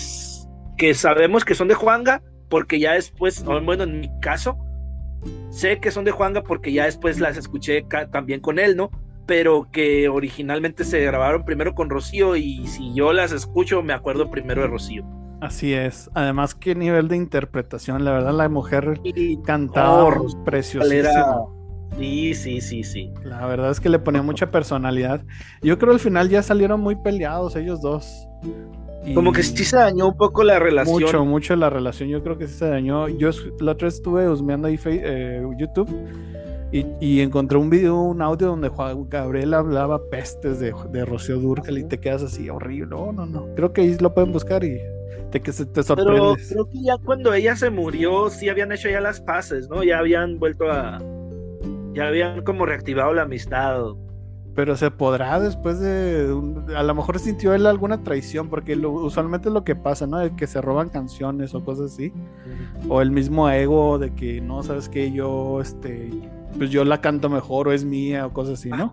que 0.78 0.94
sabemos 0.94 1.44
que 1.44 1.56
son 1.56 1.68
de 1.70 1.74
Juanga, 1.74 2.22
porque 2.50 2.80
ya 2.80 2.94
después, 2.94 3.44
bueno, 3.44 3.84
en 3.84 4.02
mi 4.02 4.10
caso, 4.22 4.58
sé 5.50 5.80
que 5.80 5.92
son 5.92 6.06
de 6.06 6.12
Juanga 6.12 6.44
porque 6.44 6.72
ya 6.72 6.86
después 6.86 7.20
las 7.20 7.38
escuché 7.38 7.86
también 8.12 8.40
con 8.40 8.60
él, 8.60 8.76
¿no? 8.76 8.92
pero 9.30 9.68
que 9.72 10.10
originalmente 10.10 10.84
se 10.84 11.02
grabaron 11.02 11.46
primero 11.46 11.76
con 11.76 11.92
Rocío 11.92 12.36
y 12.36 12.66
si 12.66 12.96
yo 12.96 13.14
las 13.14 13.32
escucho 13.32 13.84
me 13.84 13.94
acuerdo 13.94 14.32
primero 14.32 14.64
de 14.64 14.68
Rocío. 14.70 15.06
Así 15.40 15.72
es. 15.72 16.10
Además, 16.16 16.56
qué 16.56 16.74
nivel 16.74 17.08
de 17.08 17.16
interpretación. 17.16 18.04
La 18.04 18.12
verdad, 18.12 18.34
la 18.34 18.50
mujer 18.50 19.00
cantaba 19.46 20.06
oh, 20.06 20.44
preciosísimo. 20.44 21.88
Sí, 21.96 22.34
sí, 22.34 22.60
sí, 22.60 22.84
sí. 22.84 23.14
La 23.24 23.46
verdad 23.46 23.70
es 23.70 23.80
que 23.80 23.90
le 23.90 24.00
ponía 24.00 24.24
mucha 24.24 24.50
personalidad. 24.50 25.24
Yo 25.62 25.78
creo 25.78 25.94
al 25.94 26.00
final 26.00 26.28
ya 26.30 26.42
salieron 26.42 26.82
muy 26.82 26.96
peleados 26.96 27.56
ellos 27.56 27.82
dos. 27.84 28.28
Como 29.14 29.32
que 29.32 29.44
sí 29.44 29.64
se 29.64 29.78
dañó 29.78 30.08
un 30.08 30.18
poco 30.18 30.44
la 30.44 30.60
relación. 30.60 31.02
Mucho, 31.02 31.26
mucho 31.26 31.56
la 31.56 31.70
relación. 31.70 32.10
Yo 32.10 32.24
creo 32.24 32.38
que 32.38 32.48
sí 32.48 32.54
se 32.54 32.68
dañó. 32.68 33.08
Yo 33.08 33.30
la 33.60 33.74
otra 33.74 33.88
vez 33.88 33.96
estuve 33.96 34.30
husmeando 34.30 34.68
ahí 34.68 34.80
eh, 34.86 35.42
YouTube 35.58 35.90
y, 36.72 37.22
encontré 37.22 37.58
un 37.58 37.70
video, 37.70 38.00
un 38.00 38.22
audio 38.22 38.48
donde 38.48 38.70
Juan 38.70 39.10
Gabriel 39.10 39.56
hablaba 39.56 40.00
pestes 40.10 40.60
de, 40.60 40.74
de 40.92 41.04
Rocío 41.04 41.40
Durcal 41.40 41.78
y 41.78 41.84
te 41.84 42.00
quedas 42.00 42.22
así 42.22 42.50
horrible. 42.50 42.96
No, 42.96 43.12
no, 43.12 43.26
no. 43.26 43.48
Creo 43.56 43.74
que 43.74 43.82
ahí 43.82 43.98
lo 44.00 44.14
pueden 44.14 44.32
buscar 44.32 44.64
y 44.64 44.78
te, 45.32 45.40
te 45.40 45.52
sorprendes. 45.52 45.96
Pero 45.96 46.36
creo 46.48 46.66
que 46.70 46.82
ya 46.84 46.98
cuando 47.04 47.34
ella 47.34 47.56
se 47.56 47.72
murió, 47.72 48.30
sí 48.30 48.50
habían 48.50 48.72
hecho 48.72 48.88
ya 48.88 49.02
las 49.02 49.20
paces, 49.20 49.68
¿no? 49.68 49.84
Ya 49.84 49.98
habían 49.98 50.38
vuelto 50.38 50.72
a. 50.72 51.00
Ya 51.94 52.08
habían 52.08 52.44
como 52.44 52.68
reactivado 52.68 53.14
la 53.14 53.24
amistad. 53.24 53.82
Pero 54.60 54.76
se 54.76 54.92
podrá 54.92 55.40
después 55.40 55.80
de. 55.80 56.36
a 56.76 56.84
lo 56.84 56.94
mejor 56.94 57.18
sintió 57.18 57.54
él 57.54 57.66
alguna 57.66 58.04
traición, 58.04 58.50
porque 58.50 58.76
usualmente 58.76 59.48
es 59.48 59.54
lo 59.54 59.64
que 59.64 59.74
pasa, 59.74 60.06
¿no? 60.06 60.18
De 60.18 60.36
que 60.36 60.48
se 60.48 60.60
roban 60.60 60.90
canciones 60.90 61.56
o 61.56 61.64
cosas 61.64 61.94
así. 61.94 62.12
O 62.90 63.02
el 63.02 63.10
mismo 63.10 63.50
ego 63.50 63.98
de 64.00 64.14
que 64.14 64.42
no, 64.42 64.62
sabes 64.62 64.90
que 64.90 65.14
yo, 65.14 65.62
este 65.62 66.10
pues 66.58 66.72
yo 66.72 66.84
la 66.84 67.00
canto 67.00 67.30
mejor 67.30 67.70
o 67.70 67.72
es 67.72 67.86
mía 67.86 68.26
o 68.26 68.34
cosas 68.34 68.60
así, 68.60 68.68
¿no? 68.70 68.92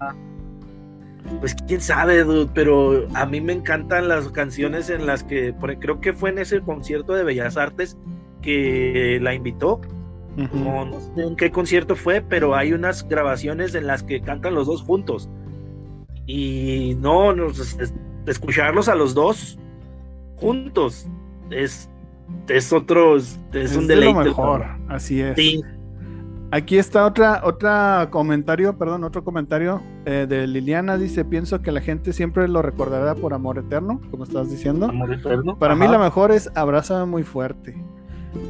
Pues 1.41 1.57
quién 1.67 1.81
sabe, 1.81 2.23
dude, 2.23 2.49
pero 2.55 3.09
a 3.15 3.27
mí 3.27 3.41
me 3.41 3.53
encantan 3.53 4.07
las 4.07 4.29
canciones 4.29 4.89
en 4.89 5.05
las 5.05 5.25
que, 5.25 5.53
creo 5.81 6.01
que 6.01 6.13
fue 6.13 6.31
en 6.31 6.39
ese 6.39 6.61
concierto 6.61 7.13
de 7.13 7.25
Bellas 7.25 7.57
Artes 7.57 7.99
que 8.41 9.19
la 9.21 9.35
invitó. 9.35 9.81
no 10.37 11.01
sé 11.17 11.23
en 11.23 11.35
qué 11.35 11.51
concierto 11.51 11.97
fue, 11.97 12.21
pero 12.21 12.55
hay 12.55 12.73
unas 12.73 13.09
grabaciones 13.09 13.75
en 13.75 13.89
las 13.89 14.05
que 14.05 14.21
cantan 14.21 14.55
los 14.55 14.69
dos 14.69 14.83
juntos. 14.83 15.29
Y 16.27 16.97
no, 17.01 17.35
escucharlos 18.27 18.89
a 18.89 18.95
los 18.95 19.15
dos 19.15 19.59
juntos 20.37 21.07
es 21.51 21.89
es 22.49 22.73
otro, 22.73 23.17
es, 23.17 23.39
un 23.77 23.87
deleite. 23.87 24.15
lo 24.15 24.25
mejor, 24.25 24.67
así 24.89 25.21
es. 25.21 25.37
Aquí 26.53 26.79
está 26.79 27.05
otra, 27.07 27.41
otra 27.45 28.09
comentario, 28.11 28.79
perdón, 28.79 29.03
otro 29.03 29.25
comentario 29.25 29.83
eh, 30.05 30.27
de 30.29 30.47
Liliana. 30.47 30.97
Dice, 30.97 31.25
pienso 31.25 31.61
que 31.61 31.73
la 31.73 31.81
gente 31.81 32.13
siempre 32.13 32.47
lo 32.47 32.63
recordará 32.63 33.17
por 33.17 33.35
amor 33.35 33.59
eterno, 33.59 34.01
como 34.11 34.25
estás 34.25 34.49
diciendo. 34.51 34.87
Amor 34.87 35.13
eterno. 35.13 35.59
Para 35.59 35.75
mí 35.75 35.89
la 35.89 35.99
mejor 35.99 36.31
es 36.31 36.51
Abrázame 36.55 37.07
muy 37.07 37.25
fuerte. 37.25 37.77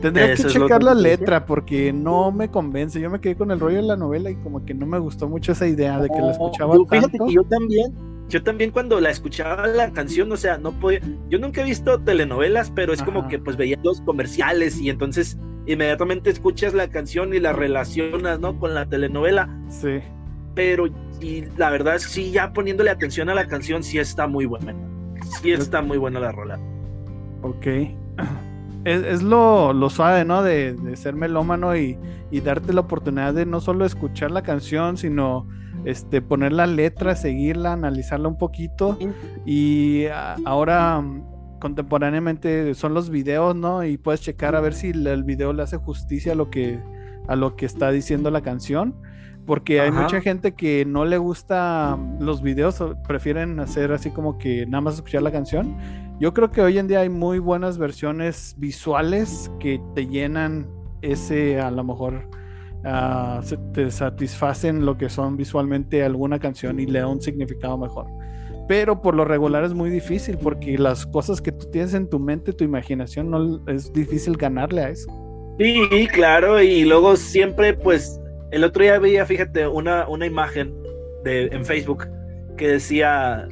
Tendría 0.00 0.34
que 0.34 0.44
checar 0.44 0.82
la 0.82 0.94
letra 0.94 1.46
porque 1.46 1.92
no 1.92 2.32
me 2.32 2.50
convence. 2.50 3.00
Yo 3.00 3.10
me 3.10 3.20
quedé 3.20 3.36
con 3.36 3.50
el 3.50 3.60
rollo 3.60 3.76
de 3.76 3.82
la 3.82 3.96
novela 3.96 4.30
y 4.30 4.36
como 4.36 4.64
que 4.64 4.74
no 4.74 4.86
me 4.86 4.98
gustó 4.98 5.28
mucho 5.28 5.52
esa 5.52 5.66
idea 5.66 5.98
de 6.00 6.08
que 6.08 6.20
la 6.20 6.32
escuchaba 6.32 6.74
yo, 6.74 6.86
Fíjate 6.86 7.18
que 7.18 7.32
yo 7.32 7.44
también, 7.44 7.92
yo 8.28 8.42
también 8.42 8.70
cuando 8.70 9.00
la 9.00 9.10
escuchaba 9.10 9.66
la 9.66 9.92
canción, 9.92 10.30
o 10.32 10.36
sea, 10.36 10.58
no 10.58 10.72
podía, 10.72 11.00
yo 11.28 11.38
nunca 11.38 11.62
he 11.62 11.64
visto 11.64 12.00
telenovelas, 12.00 12.70
pero 12.70 12.92
es 12.92 13.02
como 13.02 13.28
que 13.28 13.38
pues 13.38 13.56
veía 13.56 13.78
los 13.82 14.00
comerciales 14.02 14.78
y 14.80 14.90
entonces 14.90 15.38
inmediatamente 15.66 16.30
escuchas 16.30 16.74
la 16.74 16.88
canción 16.88 17.34
y 17.34 17.40
la 17.40 17.52
relacionas, 17.52 18.40
¿no? 18.40 18.58
Con 18.58 18.74
la 18.74 18.86
telenovela. 18.86 19.48
Sí. 19.68 20.00
Pero 20.54 20.86
y 21.20 21.44
la 21.56 21.70
verdad 21.70 21.98
sí, 21.98 22.30
ya 22.30 22.52
poniéndole 22.52 22.90
atención 22.90 23.28
a 23.30 23.34
la 23.34 23.46
canción, 23.46 23.82
sí 23.82 23.98
está 23.98 24.26
muy 24.26 24.46
buena. 24.46 24.74
Sí 25.40 25.52
está 25.52 25.82
muy 25.82 25.98
buena 25.98 26.20
la 26.20 26.32
rola. 26.32 26.58
Ok. 27.42 27.66
Es, 28.86 29.22
lo, 29.22 29.72
lo, 29.72 29.90
suave, 29.90 30.24
¿no? 30.24 30.44
De, 30.44 30.74
de 30.74 30.96
ser 30.96 31.14
melómano 31.14 31.76
y, 31.76 31.98
y, 32.30 32.40
darte 32.40 32.72
la 32.72 32.82
oportunidad 32.82 33.34
de 33.34 33.44
no 33.44 33.60
solo 33.60 33.84
escuchar 33.84 34.30
la 34.30 34.42
canción, 34.42 34.96
sino 34.96 35.48
este, 35.84 36.22
poner 36.22 36.52
la 36.52 36.66
letra, 36.66 37.16
seguirla, 37.16 37.72
analizarla 37.72 38.28
un 38.28 38.38
poquito. 38.38 38.98
Y 39.44 40.06
ahora 40.44 41.02
contemporáneamente 41.60 42.74
son 42.74 42.94
los 42.94 43.10
videos, 43.10 43.56
¿no? 43.56 43.84
Y 43.84 43.96
puedes 43.96 44.20
checar 44.20 44.56
a 44.56 44.60
ver 44.60 44.74
si 44.74 44.90
el 44.90 45.24
video 45.24 45.52
le 45.52 45.62
hace 45.62 45.76
justicia 45.78 46.32
a 46.32 46.34
lo 46.34 46.50
que, 46.50 46.80
a 47.28 47.36
lo 47.36 47.56
que 47.56 47.66
está 47.66 47.90
diciendo 47.90 48.30
la 48.30 48.40
canción. 48.40 48.94
Porque 49.46 49.80
hay 49.80 49.92
mucha 49.92 50.20
gente 50.20 50.54
que 50.54 50.84
no 50.84 51.04
le 51.04 51.18
gusta 51.18 51.96
los 52.18 52.42
videos, 52.42 52.82
prefieren 53.06 53.60
hacer 53.60 53.92
así 53.92 54.10
como 54.10 54.38
que 54.38 54.66
nada 54.66 54.80
más 54.80 54.94
escuchar 54.94 55.22
la 55.22 55.30
canción. 55.30 55.76
Yo 56.18 56.32
creo 56.32 56.50
que 56.50 56.62
hoy 56.62 56.78
en 56.78 56.88
día 56.88 57.00
hay 57.00 57.08
muy 57.08 57.38
buenas 57.38 57.78
versiones 57.78 58.54
visuales 58.58 59.50
que 59.60 59.80
te 59.94 60.06
llenan 60.06 60.68
ese, 61.02 61.60
a 61.60 61.70
lo 61.70 61.84
mejor, 61.84 62.28
uh, 62.84 63.72
te 63.72 63.90
satisfacen 63.90 64.86
lo 64.86 64.96
que 64.96 65.08
son 65.08 65.36
visualmente 65.36 66.02
alguna 66.02 66.38
canción 66.38 66.80
y 66.80 66.86
le 66.86 67.00
da 67.00 67.06
un 67.06 67.20
significado 67.20 67.76
mejor 67.76 68.06
pero 68.68 69.00
por 69.00 69.14
lo 69.14 69.24
regular 69.24 69.64
es 69.64 69.74
muy 69.74 69.90
difícil 69.90 70.38
porque 70.38 70.76
las 70.78 71.06
cosas 71.06 71.40
que 71.40 71.52
tú 71.52 71.70
tienes 71.70 71.94
en 71.94 72.08
tu 72.08 72.18
mente, 72.18 72.52
tu 72.52 72.64
imaginación, 72.64 73.30
no 73.30 73.62
es 73.68 73.92
difícil 73.92 74.36
ganarle 74.36 74.82
a 74.82 74.88
eso. 74.90 75.10
Sí, 75.58 76.08
claro, 76.12 76.60
y 76.60 76.84
luego 76.84 77.16
siempre, 77.16 77.74
pues, 77.74 78.20
el 78.50 78.64
otro 78.64 78.82
día 78.82 78.98
veía, 78.98 79.24
fíjate, 79.24 79.66
una, 79.66 80.08
una 80.08 80.26
imagen 80.26 80.74
de, 81.24 81.46
en 81.46 81.64
Facebook 81.64 82.08
que 82.56 82.68
decía, 82.68 83.48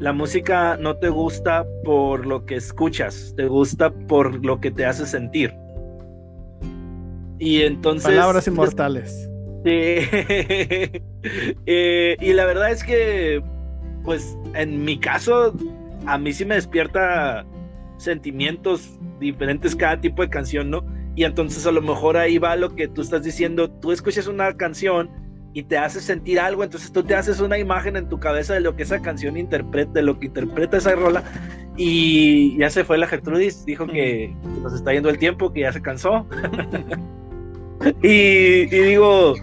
la 0.00 0.12
música 0.12 0.76
no 0.78 0.96
te 0.96 1.08
gusta 1.08 1.64
por 1.84 2.26
lo 2.26 2.44
que 2.44 2.56
escuchas, 2.56 3.34
te 3.36 3.46
gusta 3.46 3.90
por 3.90 4.44
lo 4.44 4.60
que 4.60 4.70
te 4.70 4.84
hace 4.84 5.06
sentir. 5.06 5.54
Y 7.38 7.62
entonces... 7.62 8.10
Palabras 8.10 8.48
inmortales. 8.48 9.30
Sí. 9.64 9.96
Eh, 11.66 12.16
y 12.18 12.32
la 12.32 12.46
verdad 12.46 12.70
es 12.70 12.82
que 12.82 13.42
pues 14.04 14.36
en 14.54 14.84
mi 14.84 14.98
caso, 14.98 15.54
a 16.06 16.18
mí 16.18 16.32
sí 16.32 16.44
me 16.44 16.54
despierta 16.54 17.44
sentimientos 17.98 18.98
diferentes 19.18 19.76
cada 19.76 20.00
tipo 20.00 20.22
de 20.22 20.30
canción, 20.30 20.70
¿no? 20.70 20.84
Y 21.16 21.24
entonces 21.24 21.66
a 21.66 21.72
lo 21.72 21.82
mejor 21.82 22.16
ahí 22.16 22.38
va 22.38 22.56
lo 22.56 22.74
que 22.74 22.88
tú 22.88 23.02
estás 23.02 23.22
diciendo, 23.22 23.70
tú 23.70 23.92
escuchas 23.92 24.26
una 24.26 24.56
canción 24.56 25.10
y 25.52 25.64
te 25.64 25.78
hace 25.78 26.00
sentir 26.00 26.38
algo, 26.38 26.62
entonces 26.62 26.92
tú 26.92 27.02
te 27.02 27.14
haces 27.14 27.40
una 27.40 27.58
imagen 27.58 27.96
en 27.96 28.08
tu 28.08 28.20
cabeza 28.20 28.54
de 28.54 28.60
lo 28.60 28.76
que 28.76 28.84
esa 28.84 29.00
canción 29.02 29.36
interpreta, 29.36 29.92
de 29.92 30.02
lo 30.02 30.18
que 30.18 30.26
interpreta 30.26 30.76
esa 30.76 30.94
rola, 30.94 31.24
y 31.76 32.56
ya 32.58 32.70
se 32.70 32.84
fue 32.84 32.98
la 32.98 33.06
Gertrudis, 33.06 33.64
dijo 33.64 33.86
que 33.86 34.34
nos 34.62 34.74
está 34.74 34.92
yendo 34.92 35.08
el 35.08 35.18
tiempo, 35.18 35.52
que 35.52 35.60
ya 35.60 35.72
se 35.72 35.82
cansó. 35.82 36.26
y, 38.02 38.08
y 38.08 38.80
digo, 38.80 39.34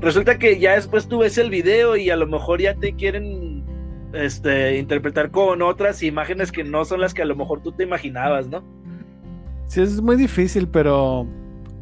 resulta 0.00 0.38
que 0.38 0.58
ya 0.58 0.74
después 0.74 1.08
tú 1.08 1.18
ves 1.18 1.38
el 1.38 1.50
video 1.50 1.96
y 1.96 2.10
a 2.10 2.16
lo 2.16 2.26
mejor 2.26 2.60
ya 2.60 2.74
te 2.74 2.94
quieren 2.94 3.64
este, 4.12 4.78
interpretar 4.78 5.30
con 5.30 5.62
otras 5.62 6.02
imágenes 6.02 6.52
que 6.52 6.64
no 6.64 6.84
son 6.84 7.00
las 7.00 7.14
que 7.14 7.22
a 7.22 7.26
lo 7.26 7.36
mejor 7.36 7.62
tú 7.62 7.72
te 7.72 7.84
imaginabas, 7.84 8.48
¿no? 8.48 8.62
Sí, 9.66 9.80
es 9.80 10.00
muy 10.00 10.16
difícil, 10.16 10.68
pero 10.68 11.26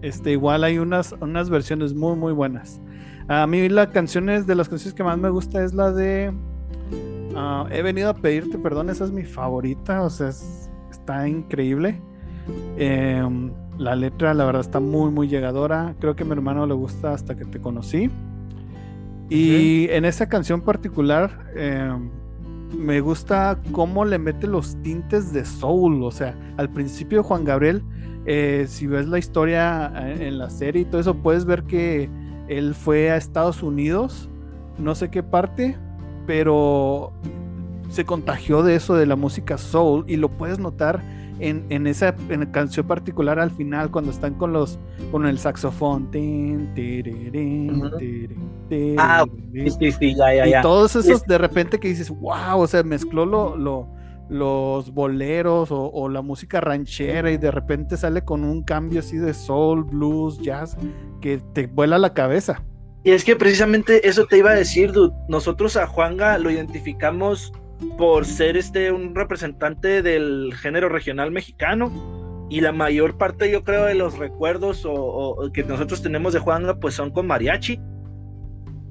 este, 0.02 0.32
igual 0.32 0.64
hay 0.64 0.78
unas, 0.78 1.14
unas 1.20 1.50
versiones 1.50 1.94
muy, 1.94 2.16
muy 2.16 2.32
buenas. 2.32 2.80
A 3.28 3.46
mí 3.46 3.68
la 3.68 3.90
canciones 3.90 4.46
de 4.46 4.54
las 4.54 4.68
canciones 4.68 4.94
que 4.94 5.02
más 5.02 5.18
me 5.18 5.30
gusta 5.30 5.64
es 5.64 5.72
la 5.72 5.90
de 5.92 6.32
ah, 7.34 7.66
He 7.70 7.82
venido 7.82 8.10
a 8.10 8.14
pedirte 8.14 8.58
perdón, 8.58 8.90
esa 8.90 9.04
es 9.04 9.12
mi 9.12 9.24
favorita, 9.24 10.02
o 10.02 10.10
sea, 10.10 10.30
está 10.90 11.26
increíble. 11.26 12.00
Em, 12.76 13.52
la 13.78 13.96
letra, 13.96 14.34
la 14.34 14.44
verdad, 14.44 14.60
está 14.60 14.80
muy, 14.80 15.10
muy 15.10 15.28
llegadora. 15.28 15.94
Creo 16.00 16.14
que 16.14 16.22
a 16.22 16.26
mi 16.26 16.32
hermano 16.32 16.66
le 16.66 16.74
gusta 16.74 17.12
hasta 17.12 17.34
que 17.36 17.44
te 17.44 17.60
conocí. 17.60 18.10
Y 19.30 19.88
en 19.90 20.04
esa 20.04 20.28
canción 20.28 20.60
particular, 20.60 21.50
em, 21.54 22.10
me 22.78 23.00
gusta 23.00 23.58
cómo 23.72 24.04
le 24.04 24.18
mete 24.18 24.46
los 24.46 24.80
tintes 24.82 25.32
de 25.32 25.44
soul. 25.44 26.02
O 26.02 26.10
sea, 26.10 26.36
al 26.56 26.70
principio 26.70 27.22
Juan 27.22 27.44
Gabriel, 27.44 27.82
eh, 28.26 28.66
si 28.68 28.86
ves 28.86 29.08
la 29.08 29.18
historia 29.18 29.92
eh, 29.96 30.28
en 30.28 30.38
la 30.38 30.50
serie 30.50 30.82
y 30.82 30.84
todo 30.84 31.00
eso, 31.00 31.14
puedes 31.14 31.44
ver 31.44 31.64
que 31.64 32.08
él 32.48 32.74
fue 32.74 33.10
a 33.10 33.16
Estados 33.16 33.62
Unidos, 33.62 34.28
no 34.78 34.94
sé 34.94 35.10
qué 35.10 35.22
parte, 35.22 35.76
pero 36.26 37.12
se 37.90 38.04
contagió 38.04 38.62
de 38.62 38.76
eso, 38.76 38.94
de 38.94 39.06
la 39.06 39.16
música 39.16 39.58
soul, 39.58 40.04
y 40.08 40.16
lo 40.16 40.28
puedes 40.28 40.58
notar 40.58 41.02
en, 41.40 41.86
esa 41.86 42.14
canción 42.52 42.86
particular 42.86 43.38
al 43.38 43.50
final, 43.50 43.90
cuando 43.90 44.10
están 44.10 44.34
con 44.34 44.52
los 44.52 44.78
con 45.10 45.26
el 45.26 45.38
saxofón. 45.38 46.10
ah, 48.98 49.24
sí, 49.78 49.92
sí, 49.92 50.14
ya, 50.14 50.46
ya, 50.46 50.60
y 50.60 50.62
todos 50.62 50.96
esos 50.96 51.24
de 51.24 51.38
repente 51.38 51.78
que 51.78 51.88
dices, 51.88 52.10
wow, 52.10 52.58
o 52.58 52.66
sea, 52.66 52.82
mezcló 52.82 53.26
lo, 53.26 53.88
los 54.28 54.92
boleros 54.92 55.68
o, 55.70 56.08
la 56.08 56.22
música 56.22 56.60
ranchera 56.60 57.30
y 57.30 57.36
de 57.36 57.50
repente 57.50 57.96
sale 57.96 58.22
con 58.22 58.44
un 58.44 58.62
cambio 58.62 59.00
así 59.00 59.16
de 59.16 59.34
soul, 59.34 59.84
blues, 59.84 60.38
jazz, 60.40 60.76
que 61.20 61.38
te 61.52 61.66
vuela 61.66 61.98
la 61.98 62.14
cabeza. 62.14 62.62
Y 63.04 63.10
es 63.10 63.24
que 63.24 63.36
precisamente 63.36 64.08
eso 64.08 64.24
te 64.26 64.38
iba 64.38 64.50
a 64.50 64.54
decir, 64.54 64.92
dude. 64.92 65.14
Nosotros 65.28 65.76
a 65.76 65.86
Juanga 65.86 66.38
lo 66.38 66.50
identificamos 66.50 67.52
por 67.98 68.24
ser 68.24 68.56
este 68.56 68.92
un 68.92 69.14
representante 69.14 70.00
del 70.00 70.54
género 70.54 70.88
regional 70.88 71.30
mexicano 71.30 71.92
y 72.48 72.60
la 72.60 72.72
mayor 72.72 73.18
parte 73.18 73.50
yo 73.50 73.64
creo 73.64 73.84
de 73.84 73.94
los 73.94 74.18
recuerdos 74.18 74.84
o, 74.86 75.50
que 75.52 75.64
nosotros 75.64 76.02
tenemos 76.02 76.32
de 76.32 76.38
Juanga 76.38 76.76
pues 76.78 76.94
son 76.94 77.10
con 77.10 77.26
mariachi 77.26 77.80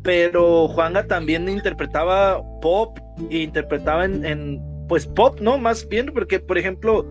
pero 0.03 0.67
Juanga 0.67 1.07
también 1.07 1.47
interpretaba 1.47 2.41
pop 2.61 2.99
e 3.29 3.37
interpretaba 3.39 4.05
en, 4.05 4.61
pues 4.87 5.07
pop 5.07 5.39
no 5.39 5.57
más 5.57 5.87
bien 5.87 6.11
porque 6.13 6.39
por 6.39 6.57
ejemplo 6.57 7.05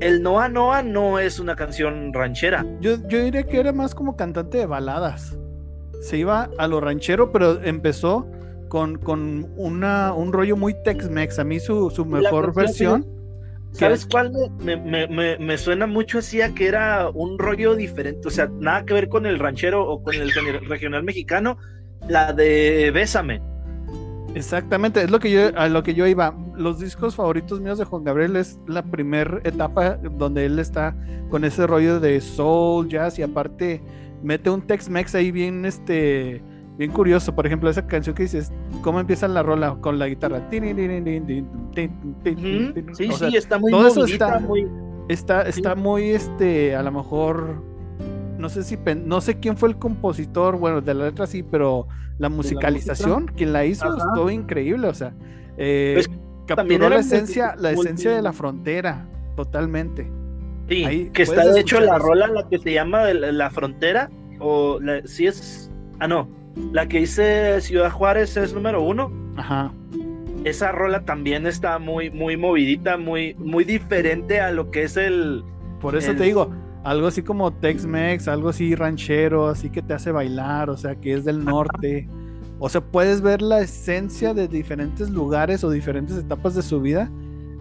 el 0.00 0.22
Noa 0.22 0.48
Noa 0.48 0.82
no 0.82 1.18
es 1.18 1.38
una 1.38 1.54
canción 1.56 2.12
ranchera 2.12 2.66
yo, 2.80 2.96
yo 3.08 3.22
diría 3.22 3.44
que 3.44 3.60
era 3.60 3.72
más 3.72 3.94
como 3.94 4.16
cantante 4.16 4.58
de 4.58 4.66
baladas 4.66 5.38
se 6.00 6.18
iba 6.18 6.50
a 6.58 6.68
lo 6.68 6.80
ranchero 6.80 7.32
pero 7.32 7.62
empezó 7.62 8.26
con, 8.68 8.98
con 8.98 9.50
una, 9.56 10.12
un 10.12 10.32
rollo 10.32 10.56
muy 10.56 10.74
Tex-Mex. 10.84 11.38
A 11.38 11.44
mí 11.44 11.58
su, 11.58 11.90
su 11.90 12.04
mejor 12.04 12.54
versión. 12.54 13.06
¿Sabes 13.72 14.06
cuál 14.06 14.32
me, 14.60 14.76
me, 14.76 15.06
me, 15.08 15.36
me, 15.38 15.58
suena 15.58 15.86
mucho 15.86 16.18
así 16.18 16.40
a 16.40 16.54
que 16.54 16.68
era 16.68 17.10
un 17.10 17.38
rollo 17.38 17.74
diferente? 17.74 18.26
O 18.26 18.30
sea, 18.30 18.48
nada 18.58 18.84
que 18.84 18.94
ver 18.94 19.08
con 19.08 19.26
el 19.26 19.38
ranchero 19.38 19.86
o 19.86 20.02
con 20.02 20.14
el 20.14 20.32
regional 20.66 21.02
mexicano, 21.02 21.58
la 22.08 22.32
de 22.32 22.90
Bésame. 22.92 23.42
Exactamente, 24.34 25.02
es 25.02 25.10
lo 25.10 25.18
que 25.18 25.30
yo, 25.30 25.50
a 25.54 25.68
lo 25.68 25.82
que 25.82 25.94
yo 25.94 26.06
iba. 26.06 26.34
Los 26.58 26.80
discos 26.80 27.14
favoritos 27.14 27.60
míos 27.60 27.78
de 27.78 27.84
Juan 27.84 28.04
Gabriel 28.04 28.36
es 28.36 28.58
la 28.66 28.82
primera 28.82 29.40
etapa 29.44 29.96
donde 29.96 30.44
él 30.44 30.58
está 30.58 30.96
con 31.30 31.44
ese 31.44 31.66
rollo 31.66 32.00
de 32.00 32.20
soul, 32.20 32.88
jazz 32.88 33.18
y 33.18 33.22
aparte 33.22 33.80
mete 34.22 34.50
un 34.50 34.62
Tex-Mex 34.62 35.14
ahí 35.14 35.30
bien 35.30 35.64
este 35.64 36.42
bien 36.76 36.92
curioso. 36.92 37.34
Por 37.34 37.46
ejemplo, 37.46 37.70
esa 37.70 37.86
canción 37.86 38.14
que 38.14 38.24
dices, 38.24 38.52
¿cómo 38.82 39.00
empieza 39.00 39.28
la 39.28 39.42
rola 39.42 39.76
con 39.80 39.98
la 39.98 40.08
guitarra? 40.08 40.48
Sí, 42.92 43.10
sí, 43.12 43.36
está 43.36 43.58
muy 43.58 43.70
todo 43.70 43.86
eso 43.88 44.04
está 44.04 44.38
muy, 44.40 44.68
está, 45.08 45.42
está 45.42 45.74
muy 45.74 46.10
este, 46.10 46.74
a 46.74 46.82
lo 46.82 46.92
mejor 46.92 47.62
no 48.38 48.48
sé 48.48 48.62
si 48.62 48.78
no 49.04 49.20
sé 49.20 49.38
quién 49.40 49.56
fue 49.56 49.68
el 49.68 49.78
compositor, 49.78 50.56
bueno, 50.58 50.80
de 50.80 50.94
la 50.94 51.06
letra 51.06 51.26
sí, 51.26 51.42
pero 51.42 51.88
la 52.18 52.28
musicalización, 52.28 53.26
quien 53.26 53.52
la 53.52 53.64
hizo, 53.64 53.86
estuvo 53.96 54.30
increíble, 54.30 54.88
o 54.88 54.94
sea, 54.94 55.12
eh, 55.56 55.94
pues, 55.94 56.08
capturó 56.48 56.88
la 56.88 56.98
esencia, 56.98 57.54
la 57.56 57.70
esencia 57.70 58.10
de 58.10 58.22
la 58.22 58.32
frontera, 58.32 59.06
totalmente. 59.36 60.10
Sí, 60.68 61.10
que 61.12 61.22
está 61.22 61.50
de 61.50 61.60
hecho 61.60 61.80
la 61.80 61.98
rola 61.98 62.26
la 62.26 62.48
que 62.48 62.58
se 62.58 62.72
llama 62.72 63.04
La 63.12 63.48
Frontera, 63.50 64.10
o 64.38 64.78
si 65.04 65.26
es, 65.26 65.70
ah 65.98 66.08
no, 66.08 66.28
la 66.72 66.86
que 66.86 67.00
dice 67.00 67.60
Ciudad 67.60 67.90
Juárez 67.90 68.36
es 68.36 68.52
número 68.52 68.82
uno. 68.82 69.10
Ajá. 69.36 69.72
Esa 70.44 70.72
rola 70.72 71.04
también 71.04 71.46
está 71.46 71.78
muy, 71.78 72.10
muy 72.10 72.36
movidita, 72.36 72.96
muy, 72.96 73.34
muy 73.34 73.64
diferente 73.64 74.40
a 74.40 74.50
lo 74.50 74.70
que 74.70 74.82
es 74.82 74.96
el. 74.96 75.42
Por 75.80 75.96
eso 75.96 76.14
te 76.14 76.24
digo, 76.24 76.50
algo 76.84 77.06
así 77.06 77.22
como 77.22 77.52
Tex-Mex, 77.52 78.28
algo 78.28 78.50
así 78.50 78.74
ranchero, 78.74 79.48
así 79.48 79.70
que 79.70 79.82
te 79.82 79.94
hace 79.94 80.12
bailar, 80.12 80.70
o 80.70 80.76
sea, 80.76 80.96
que 80.96 81.14
es 81.14 81.24
del 81.24 81.44
norte. 81.44 82.08
O 82.60 82.68
sea, 82.68 82.80
puedes 82.80 83.20
ver 83.20 83.40
la 83.40 83.60
esencia 83.60 84.34
de 84.34 84.48
diferentes 84.48 85.10
lugares 85.10 85.62
o 85.64 85.70
diferentes 85.70 86.16
etapas 86.16 86.54
de 86.54 86.62
su 86.62 86.80
vida 86.80 87.10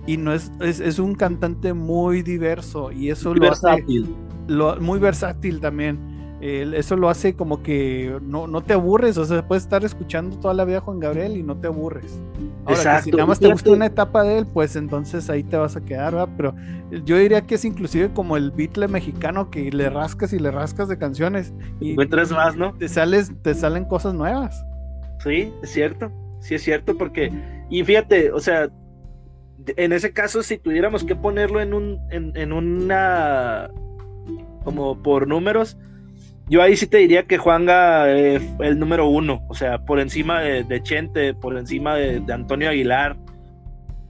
y 0.07 0.17
no 0.17 0.33
es, 0.33 0.51
es, 0.61 0.99
un 0.99 1.13
cantante 1.15 1.73
muy 1.73 2.23
diverso 2.23 2.91
y 2.91 3.09
eso 3.09 3.33
lo 3.33 3.41
versátil. 3.41 4.03
hace 4.03 4.53
lo, 4.53 4.79
muy 4.79 4.99
versátil 4.99 5.59
también. 5.59 5.99
eso 6.41 6.95
lo 6.95 7.09
hace 7.09 7.35
como 7.35 7.61
que 7.61 8.17
no, 8.23 8.47
no, 8.47 8.61
te 8.61 8.73
aburres, 8.73 9.17
o 9.17 9.25
sea, 9.25 9.45
puedes 9.45 9.65
estar 9.65 9.83
escuchando 9.83 10.37
toda 10.37 10.53
la 10.53 10.63
vida 10.63 10.77
a 10.77 10.81
Juan 10.81 10.99
Gabriel 10.99 11.35
y 11.35 11.43
no 11.43 11.57
te 11.57 11.67
aburres. 11.67 12.19
Ahora, 12.65 13.01
si 13.01 13.11
nada 13.11 13.25
más 13.25 13.39
te 13.39 13.51
gusta 13.51 13.69
una 13.69 13.85
etapa 13.85 14.23
de 14.23 14.39
él, 14.39 14.47
pues 14.47 14.77
entonces 14.77 15.29
ahí 15.29 15.43
te 15.43 15.57
vas 15.57 15.75
a 15.75 15.81
quedar, 15.81 16.13
¿verdad? 16.13 16.29
Pero 16.37 16.55
yo 17.05 17.17
diría 17.17 17.41
que 17.41 17.55
es 17.55 17.65
inclusive 17.65 18.11
como 18.13 18.37
el 18.37 18.51
Beatle 18.51 18.87
mexicano 18.87 19.51
que 19.51 19.71
le 19.71 19.89
rascas 19.89 20.31
y 20.31 20.39
le 20.39 20.51
rascas 20.51 20.87
de 20.87 20.97
canciones. 20.97 21.53
Y 21.81 21.91
encuentras 21.91 22.31
más, 22.31 22.55
¿no? 22.55 22.73
Te, 22.73 22.87
sales, 22.87 23.31
te 23.41 23.53
salen 23.53 23.85
cosas 23.85 24.13
nuevas. 24.13 24.65
Sí, 25.19 25.51
es 25.63 25.71
cierto, 25.71 26.11
sí 26.39 26.55
es 26.55 26.63
cierto, 26.63 26.97
porque, 26.97 27.31
y 27.69 27.83
fíjate, 27.83 28.31
o 28.31 28.39
sea, 28.39 28.69
en 29.75 29.91
ese 29.91 30.13
caso, 30.13 30.43
si 30.43 30.57
tuviéramos 30.57 31.03
que 31.03 31.15
ponerlo 31.15 31.61
en 31.61 31.73
un, 31.73 31.99
en, 32.11 32.53
una, 32.53 33.69
como 34.63 35.01
por 35.01 35.27
números, 35.27 35.77
yo 36.49 36.61
ahí 36.61 36.77
sí 36.77 36.87
te 36.87 36.97
diría 36.97 37.23
que 37.23 37.37
Juanga 37.37 38.09
es 38.09 38.41
el 38.59 38.79
número 38.79 39.07
uno, 39.07 39.45
o 39.49 39.53
sea, 39.53 39.79
por 39.79 39.99
encima 39.99 40.41
de, 40.41 40.81
Chente, 40.83 41.33
por 41.33 41.57
encima 41.57 41.95
de, 41.95 42.21
Antonio 42.31 42.69
Aguilar, 42.69 43.17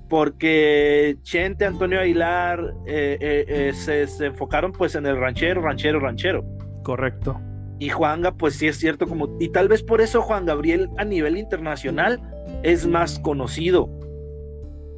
porque 0.10 1.18
Chente, 1.24 1.66
Antonio 1.66 2.00
Aguilar 2.00 2.74
eh, 2.86 3.18
eh, 3.20 3.46
eh, 3.48 3.74
se, 3.74 4.08
se, 4.08 4.28
enfocaron 4.28 4.72
pues 4.72 4.96
en 4.96 5.06
el 5.06 5.18
ranchero, 5.18 5.62
ranchero, 5.62 6.00
ranchero. 6.00 6.46
Correcto. 6.84 7.42
Y 7.80 7.90
Juanga, 7.90 8.32
pues 8.32 8.56
sí 8.56 8.68
es 8.68 8.78
cierto, 8.78 9.08
como, 9.08 9.38
y 9.40 9.50
tal 9.50 9.68
vez 9.68 9.84
por 9.84 10.02
eso 10.02 10.22
Juan 10.22 10.46
Gabriel 10.46 10.90
a 10.98 11.06
nivel 11.06 11.38
internacional 11.38 12.20
es 12.64 12.88
más 12.88 13.20
conocido, 13.20 13.90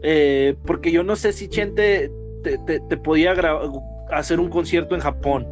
eh, 0.02 0.56
porque 0.66 0.92
yo 0.92 1.04
no 1.04 1.16
sé 1.18 1.34
si 1.34 1.50
Chente 1.50 2.10
te, 2.44 2.98
podía 2.98 3.36
hacer 4.12 4.40
un 4.40 4.50
concierto 4.50 4.96
en 4.96 5.02
Japón 5.02 5.48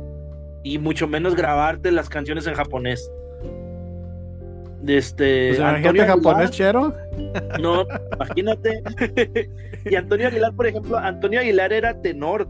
y 0.64 0.78
mucho 0.80 1.08
menos 1.08 1.36
grabarte 1.36 1.92
las 1.92 2.10
canciones 2.10 2.48
en 2.48 2.54
japonés. 2.54 3.12
Este, 4.86 5.50
pues 5.50 5.60
Antonio 5.60 6.06
japonés, 6.06 6.52
Chero? 6.52 6.96
No, 7.60 7.86
imagínate. 8.14 8.82
y 9.86 9.96
Antonio 9.96 10.28
Aguilar, 10.28 10.54
por 10.54 10.68
ejemplo, 10.68 10.98
Antonio 10.98 11.40
Aguilar 11.40 11.74
era 11.74 12.00
tenor. 12.02 12.48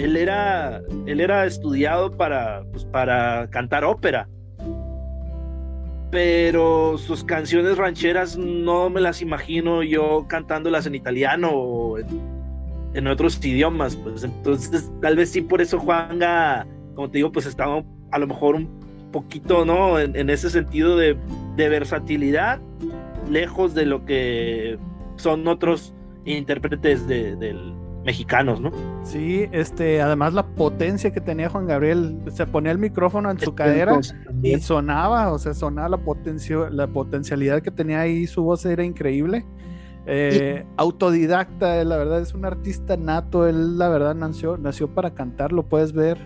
Él 0.00 0.16
era, 0.16 0.80
él 1.06 1.20
era 1.20 1.46
estudiado 1.46 2.10
para, 2.10 2.64
pues, 2.72 2.84
para 2.84 3.48
cantar 3.50 3.84
ópera 3.84 4.28
pero 6.10 6.98
sus 6.98 7.22
canciones 7.22 7.76
rancheras 7.78 8.36
no 8.36 8.90
me 8.90 9.00
las 9.00 9.22
imagino 9.22 9.82
yo 9.82 10.26
cantándolas 10.28 10.86
en 10.86 10.96
italiano 10.96 11.50
o 11.52 11.98
en, 11.98 13.06
otros 13.06 13.42
idiomas, 13.44 13.96
pues 13.96 14.24
entonces 14.24 14.90
tal 15.00 15.16
vez 15.16 15.30
sí 15.30 15.40
por 15.40 15.60
eso 15.60 15.78
Juanga, 15.78 16.66
como 16.94 17.08
te 17.08 17.18
digo, 17.18 17.30
pues 17.30 17.46
estaba 17.46 17.84
a 18.10 18.18
lo 18.18 18.26
mejor 18.26 18.56
un 18.56 18.68
poquito, 19.12 19.64
¿no? 19.64 19.98
En, 19.98 20.28
ese 20.28 20.50
sentido 20.50 20.96
de, 20.96 21.16
versatilidad, 21.56 22.60
lejos 23.30 23.74
de 23.74 23.86
lo 23.86 24.04
que 24.04 24.78
son 25.16 25.46
otros 25.46 25.94
intérpretes 26.24 27.06
del, 27.06 27.72
mexicanos, 28.04 28.60
¿no? 28.60 28.70
Sí, 29.02 29.46
este, 29.52 30.00
además 30.00 30.32
la 30.32 30.46
potencia 30.46 31.12
que 31.12 31.20
tenía 31.20 31.48
Juan 31.48 31.66
Gabriel, 31.66 32.18
se 32.32 32.46
ponía 32.46 32.72
el 32.72 32.78
micrófono 32.78 33.30
en 33.30 33.38
su 33.38 33.54
cadera 33.54 33.98
y 34.42 34.58
sonaba, 34.60 35.32
o 35.32 35.38
sea, 35.38 35.54
sonaba 35.54 35.90
la 35.90 35.98
potencia, 35.98 36.70
la 36.70 36.86
potencialidad 36.86 37.62
que 37.62 37.70
tenía 37.70 38.00
ahí, 38.00 38.26
su 38.26 38.42
voz 38.42 38.64
era 38.64 38.84
increíble. 38.84 39.44
Eh, 40.06 40.64
autodidacta, 40.76 41.84
la 41.84 41.96
verdad 41.98 42.20
es 42.20 42.34
un 42.34 42.44
artista 42.44 42.96
nato, 42.96 43.46
él 43.46 43.78
la 43.78 43.90
verdad 43.90 44.14
nació, 44.14 44.56
nació 44.56 44.88
para 44.88 45.14
cantar, 45.14 45.52
lo 45.52 45.64
puedes 45.64 45.92
ver 45.92 46.18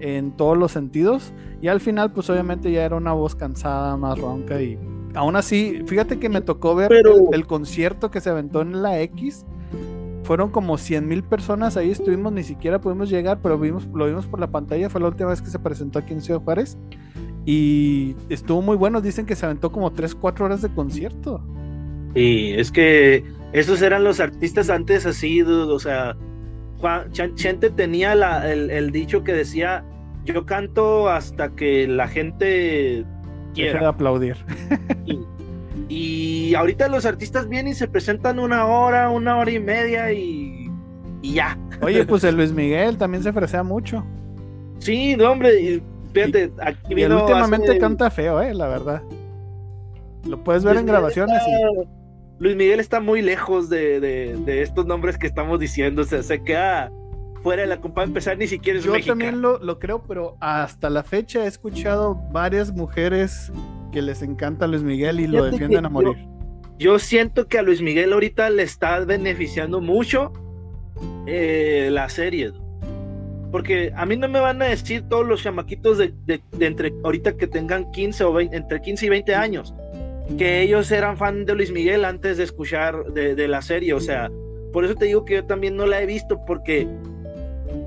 en 0.00 0.36
todos 0.36 0.56
los 0.56 0.70
sentidos 0.70 1.32
y 1.60 1.66
al 1.66 1.80
final 1.80 2.12
pues 2.12 2.30
obviamente 2.30 2.70
ya 2.70 2.84
era 2.84 2.94
una 2.94 3.12
voz 3.12 3.34
cansada, 3.34 3.96
más 3.96 4.18
ronca 4.18 4.62
y 4.62 4.78
aún 5.14 5.34
así, 5.34 5.82
fíjate 5.86 6.20
que 6.20 6.28
me 6.28 6.40
tocó 6.40 6.76
ver 6.76 6.92
el 7.32 7.46
concierto 7.48 8.08
que 8.10 8.20
se 8.20 8.30
aventó 8.30 8.62
en 8.62 8.80
la 8.82 9.00
X 9.00 9.44
fueron 10.28 10.50
como 10.50 10.76
100 10.76 11.08
mil 11.08 11.24
personas, 11.24 11.78
ahí 11.78 11.90
estuvimos, 11.90 12.34
ni 12.34 12.42
siquiera 12.42 12.82
pudimos 12.82 13.08
llegar, 13.08 13.40
pero 13.42 13.58
vimos, 13.58 13.88
lo 13.94 14.04
vimos 14.04 14.26
por 14.26 14.38
la 14.38 14.48
pantalla, 14.48 14.90
fue 14.90 15.00
la 15.00 15.08
última 15.08 15.30
vez 15.30 15.40
que 15.40 15.48
se 15.48 15.58
presentó 15.58 16.00
aquí 16.00 16.12
en 16.12 16.20
Ciudad 16.20 16.42
Juárez 16.42 16.76
y 17.46 18.14
estuvo 18.28 18.60
muy 18.60 18.76
bueno, 18.76 19.00
dicen 19.00 19.24
que 19.24 19.34
se 19.34 19.46
aventó 19.46 19.72
como 19.72 19.90
3, 19.90 20.14
4 20.14 20.44
horas 20.44 20.60
de 20.60 20.68
concierto. 20.68 21.42
Y 22.14 22.52
es 22.52 22.70
que 22.70 23.24
esos 23.54 23.80
eran 23.80 24.04
los 24.04 24.20
artistas 24.20 24.68
antes 24.68 25.06
así, 25.06 25.40
o 25.40 25.78
sea, 25.78 26.14
Juan, 26.76 27.10
Chente 27.10 27.70
tenía 27.70 28.12
el, 28.52 28.90
dicho 28.90 29.24
que 29.24 29.32
decía, 29.32 29.82
yo 30.26 30.44
canto 30.44 31.08
hasta 31.08 31.48
que 31.56 31.88
la 31.88 32.06
gente 32.06 33.06
quiera. 33.54 33.72
Deje 33.72 33.84
de 33.84 33.88
aplaudir. 33.88 34.36
Y 35.06 35.20
ahorita 36.54 36.88
los 36.88 37.04
artistas 37.06 37.48
vienen 37.48 37.72
y 37.72 37.74
se 37.74 37.88
presentan 37.88 38.38
una 38.38 38.66
hora, 38.66 39.10
una 39.10 39.36
hora 39.36 39.50
y 39.50 39.60
media 39.60 40.12
y, 40.12 40.70
ya. 41.22 41.58
Oye, 41.80 42.04
pues 42.06 42.24
el 42.24 42.36
Luis 42.36 42.52
Miguel 42.52 42.96
también 42.96 43.22
se 43.22 43.32
fresea 43.32 43.62
mucho. 43.62 44.04
Sí, 44.78 45.16
no, 45.16 45.32
hombre, 45.32 45.60
y, 45.60 45.82
fíjate, 46.12 46.52
aquí 46.60 46.94
y 46.94 47.04
últimamente 47.04 47.78
canta 47.78 48.10
feo, 48.10 48.40
eh, 48.40 48.54
la 48.54 48.68
verdad. 48.68 49.02
Lo 50.24 50.42
puedes 50.42 50.64
ver 50.64 50.76
en 50.76 50.86
grabaciones. 50.86 51.42
Luis 52.38 52.54
Miguel 52.54 52.78
está 52.78 53.00
muy 53.00 53.20
lejos 53.20 53.68
de, 53.68 54.38
estos 54.62 54.86
nombres 54.86 55.18
que 55.18 55.26
estamos 55.26 55.58
diciendo, 55.58 56.02
o 56.02 56.04
sea, 56.04 56.22
se 56.22 56.42
queda 56.42 56.92
fuera 57.42 57.62
de 57.62 57.68
la 57.68 57.80
compa 57.80 58.02
empezar 58.02 58.36
ni 58.36 58.46
siquiera 58.48 58.78
es 58.78 58.84
Yo 58.84 58.94
también 59.04 59.40
lo, 59.40 59.58
lo 59.58 59.78
creo, 59.78 60.02
pero 60.02 60.36
hasta 60.40 60.90
la 60.90 61.02
fecha 61.02 61.44
he 61.44 61.46
escuchado 61.46 62.16
varias 62.32 62.72
mujeres 62.72 63.52
que 63.92 64.02
les 64.02 64.22
encanta 64.22 64.66
Luis 64.66 64.82
Miguel 64.82 65.20
y 65.20 65.26
lo 65.26 65.44
defienden 65.44 65.86
a 65.86 65.88
morir. 65.88 66.16
Yo, 66.16 66.37
siento 66.98 67.48
que 67.48 67.58
a 67.58 67.62
Luis 67.62 67.82
Miguel 67.82 68.12
ahorita 68.12 68.50
le 68.50 68.62
está 68.62 69.00
beneficiando 69.00 69.80
mucho 69.80 70.32
eh, 71.26 71.88
la 71.92 72.08
serie. 72.08 72.52
Porque 73.50 73.92
a 73.96 74.04
mí 74.06 74.16
no 74.16 74.28
me 74.28 74.40
van 74.40 74.60
a 74.62 74.66
decir 74.66 75.02
todos 75.08 75.26
los 75.26 75.42
chamaquitos 75.42 75.98
de, 75.98 76.12
entre 76.60 76.92
ahorita 77.02 77.36
que 77.36 77.46
tengan 77.46 77.90
15 77.92 78.24
o 78.24 78.32
20, 78.32 78.56
entre 78.56 78.80
15 78.80 79.06
y 79.06 79.08
20 79.08 79.34
años, 79.34 79.74
que 80.36 80.60
ellos 80.60 80.90
eran 80.90 81.16
fan 81.16 81.46
de 81.46 81.54
Luis 81.54 81.72
Miguel 81.72 82.04
antes 82.04 82.36
de 82.36 82.44
escuchar 82.44 83.04
de, 83.12 83.48
la 83.48 83.62
serie. 83.62 83.94
O 83.94 84.00
sea, 84.00 84.30
por 84.72 84.84
eso 84.84 84.94
te 84.94 85.06
digo 85.06 85.24
que 85.24 85.34
yo 85.34 85.46
también 85.46 85.76
no 85.76 85.86
la 85.86 86.02
he 86.02 86.06
visto, 86.06 86.38
porque 86.46 86.86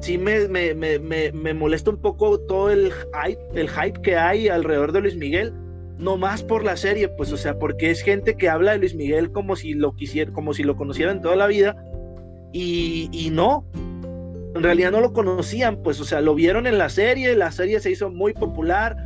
sí 0.02 0.18
me, 0.18 0.48
me, 0.48 0.74
me, 0.74 1.32
me 1.32 1.54
molesta 1.54 1.92
un 1.92 2.02
poco 2.02 2.40
todo 2.40 2.72
el 2.72 2.92
hype, 2.92 3.40
el 3.54 3.70
hype 3.70 4.02
que 4.02 4.18
hay 4.18 4.48
alrededor 4.48 4.92
de 4.92 5.02
Luis 5.02 5.16
Miguel 5.16 5.54
no 6.02 6.18
más 6.18 6.44
por 6.44 6.66
la 6.66 6.76
serie, 6.76 7.08
pues, 7.08 7.32
o 7.32 7.38
sea, 7.38 7.60
porque 7.60 7.92
es 7.92 8.02
gente 8.02 8.36
que 8.36 8.50
habla 8.50 8.72
de 8.72 8.80
Luis 8.80 8.96
Miguel 8.96 9.32
como 9.32 9.56
si 9.56 9.76
lo 9.76 9.96
quisiera, 9.96 10.32
como 10.34 10.54
si 10.54 10.64
lo 10.64 10.76
conocieran 10.76 11.22
toda 11.22 11.36
la 11.36 11.48
vida, 11.48 11.76
y, 12.52 13.30
no, 13.32 13.66
en 14.56 14.64
realidad 14.64 14.92
no 14.92 15.00
lo 15.00 15.14
conocían, 15.14 15.78
pues, 15.84 16.02
o 16.02 16.04
sea, 16.04 16.20
lo 16.20 16.34
vieron 16.34 16.66
en 16.66 16.78
la 16.80 16.90
serie, 16.90 17.36
la 17.36 17.52
serie 17.52 17.80
se 17.80 17.92
hizo 17.92 18.10
muy 18.10 18.34
popular, 18.34 18.98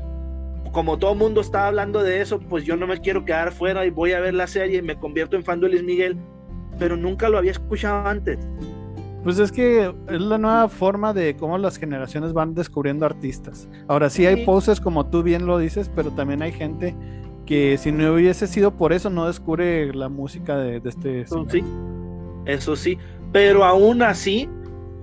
como 0.71 0.97
todo 0.97 1.15
mundo 1.15 1.41
estaba 1.41 1.67
hablando 1.67 2.01
de 2.01 2.21
eso, 2.21 2.39
pues 2.39 2.63
yo 2.63 2.75
no 2.77 2.87
me 2.87 2.99
quiero 2.99 3.25
quedar 3.25 3.51
fuera 3.51 3.85
y 3.85 3.89
voy 3.89 4.13
a 4.13 4.19
ver 4.21 4.33
la 4.33 4.47
serie 4.47 4.79
y 4.79 4.81
me 4.81 4.95
convierto 4.95 5.35
en 5.35 5.43
fan 5.43 5.59
de 5.59 5.69
Luis 5.69 5.83
Miguel, 5.83 6.17
pero 6.79 6.95
nunca 6.95 7.29
lo 7.29 7.37
había 7.37 7.51
escuchado 7.51 8.07
antes. 8.07 8.39
Pues 9.25 9.39
es 9.39 9.51
que 9.51 9.91
es 10.07 10.21
la 10.21 10.37
nueva 10.37 10.69
forma 10.69 11.11
de 11.11 11.35
cómo 11.35 11.57
las 11.57 11.77
generaciones 11.77 12.31
van 12.31 12.53
descubriendo 12.53 13.07
artistas. 13.07 13.67
Ahora 13.87 14.11
sí 14.11 14.23
hay 14.27 14.45
poses 14.45 14.79
como 14.79 15.07
tú 15.07 15.23
bien 15.23 15.47
lo 15.47 15.57
dices, 15.57 15.89
pero 15.95 16.11
también 16.11 16.43
hay 16.43 16.51
gente 16.51 16.95
que 17.47 17.75
si 17.79 17.91
no 17.91 18.13
hubiese 18.13 18.45
sido 18.45 18.77
por 18.77 18.93
eso 18.93 19.09
no 19.09 19.25
descubre 19.25 19.91
la 19.95 20.09
música 20.09 20.57
de, 20.57 20.79
este... 20.85 21.21
Eso 21.21 21.43
sí, 21.49 21.63
eso 22.45 22.75
sí, 22.75 22.99
pero 23.31 23.63
aún 23.63 24.03
así, 24.03 24.47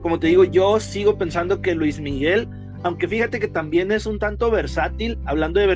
como 0.02 0.20
te 0.20 0.28
digo, 0.28 0.44
yo 0.44 0.78
sigo 0.78 1.18
pensando 1.18 1.60
que 1.60 1.74
Luis 1.74 1.98
Miguel, 1.98 2.48
aunque 2.84 3.08
fíjate 3.08 3.40
que 3.40 3.48
también 3.48 3.90
es 3.90 4.06
un 4.06 4.20
tanto 4.20 4.52
versátil, 4.52 5.18
hablando 5.24 5.58
de 5.58 5.66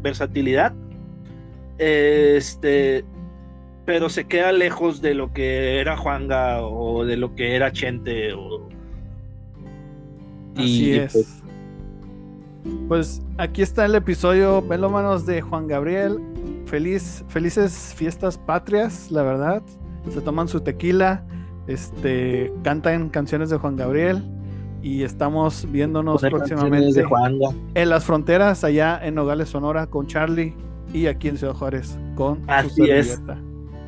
versatilidad, 0.00 0.72
este, 1.78 3.04
pero 3.86 4.10
se 4.10 4.26
queda 4.26 4.52
lejos 4.52 5.00
de 5.00 5.14
lo 5.14 5.32
que 5.32 5.80
era 5.80 5.96
Juanga 5.96 6.60
o 6.62 7.04
de 7.04 7.16
lo 7.16 7.34
que 7.34 7.54
era 7.54 7.72
Chente 7.72 8.34
o 8.34 8.68
Así 10.56 10.94
es. 10.94 11.12
Pues, 11.12 11.42
pues, 12.88 13.22
aquí 13.38 13.62
está 13.62 13.84
el 13.84 13.94
episodio 13.94 14.62
melómanos 14.62 15.26
de 15.26 15.42
Juan 15.42 15.68
Gabriel. 15.68 16.18
Feliz, 16.66 17.24
felices 17.28 17.94
fiestas 17.94 18.38
patrias, 18.38 19.10
la 19.10 19.22
verdad. 19.22 19.62
Se 20.10 20.20
toman 20.20 20.48
su 20.48 20.60
tequila, 20.60 21.24
este, 21.66 22.52
cantan 22.62 23.08
canciones 23.10 23.50
de 23.50 23.58
Juan 23.58 23.76
Gabriel 23.76 24.24
y 24.82 25.02
estamos 25.02 25.70
viéndonos 25.70 26.22
próximamente 26.22 27.04
en 27.74 27.88
las 27.88 28.04
fronteras 28.04 28.62
allá 28.64 29.00
en 29.02 29.16
Nogales, 29.16 29.48
Sonora 29.48 29.88
con 29.88 30.06
Charlie 30.06 30.54
y 30.92 31.06
aquí 31.06 31.28
en 31.28 31.38
Ciudad 31.38 31.54
Juárez 31.54 31.98
con 32.14 32.48
Así 32.48 32.88
es. 32.88 33.20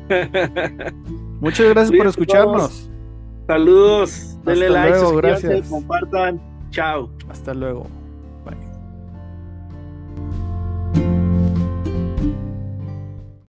Muchas 1.39 1.69
gracias 1.69 1.97
por 1.97 2.07
escucharnos. 2.07 2.89
Saludos, 3.47 4.37
denle 4.45 4.69
like, 4.69 4.97
gracias. 5.15 5.69
compartan. 5.69 6.39
Chao. 6.71 7.09
Hasta 7.29 7.53
luego. 7.53 7.87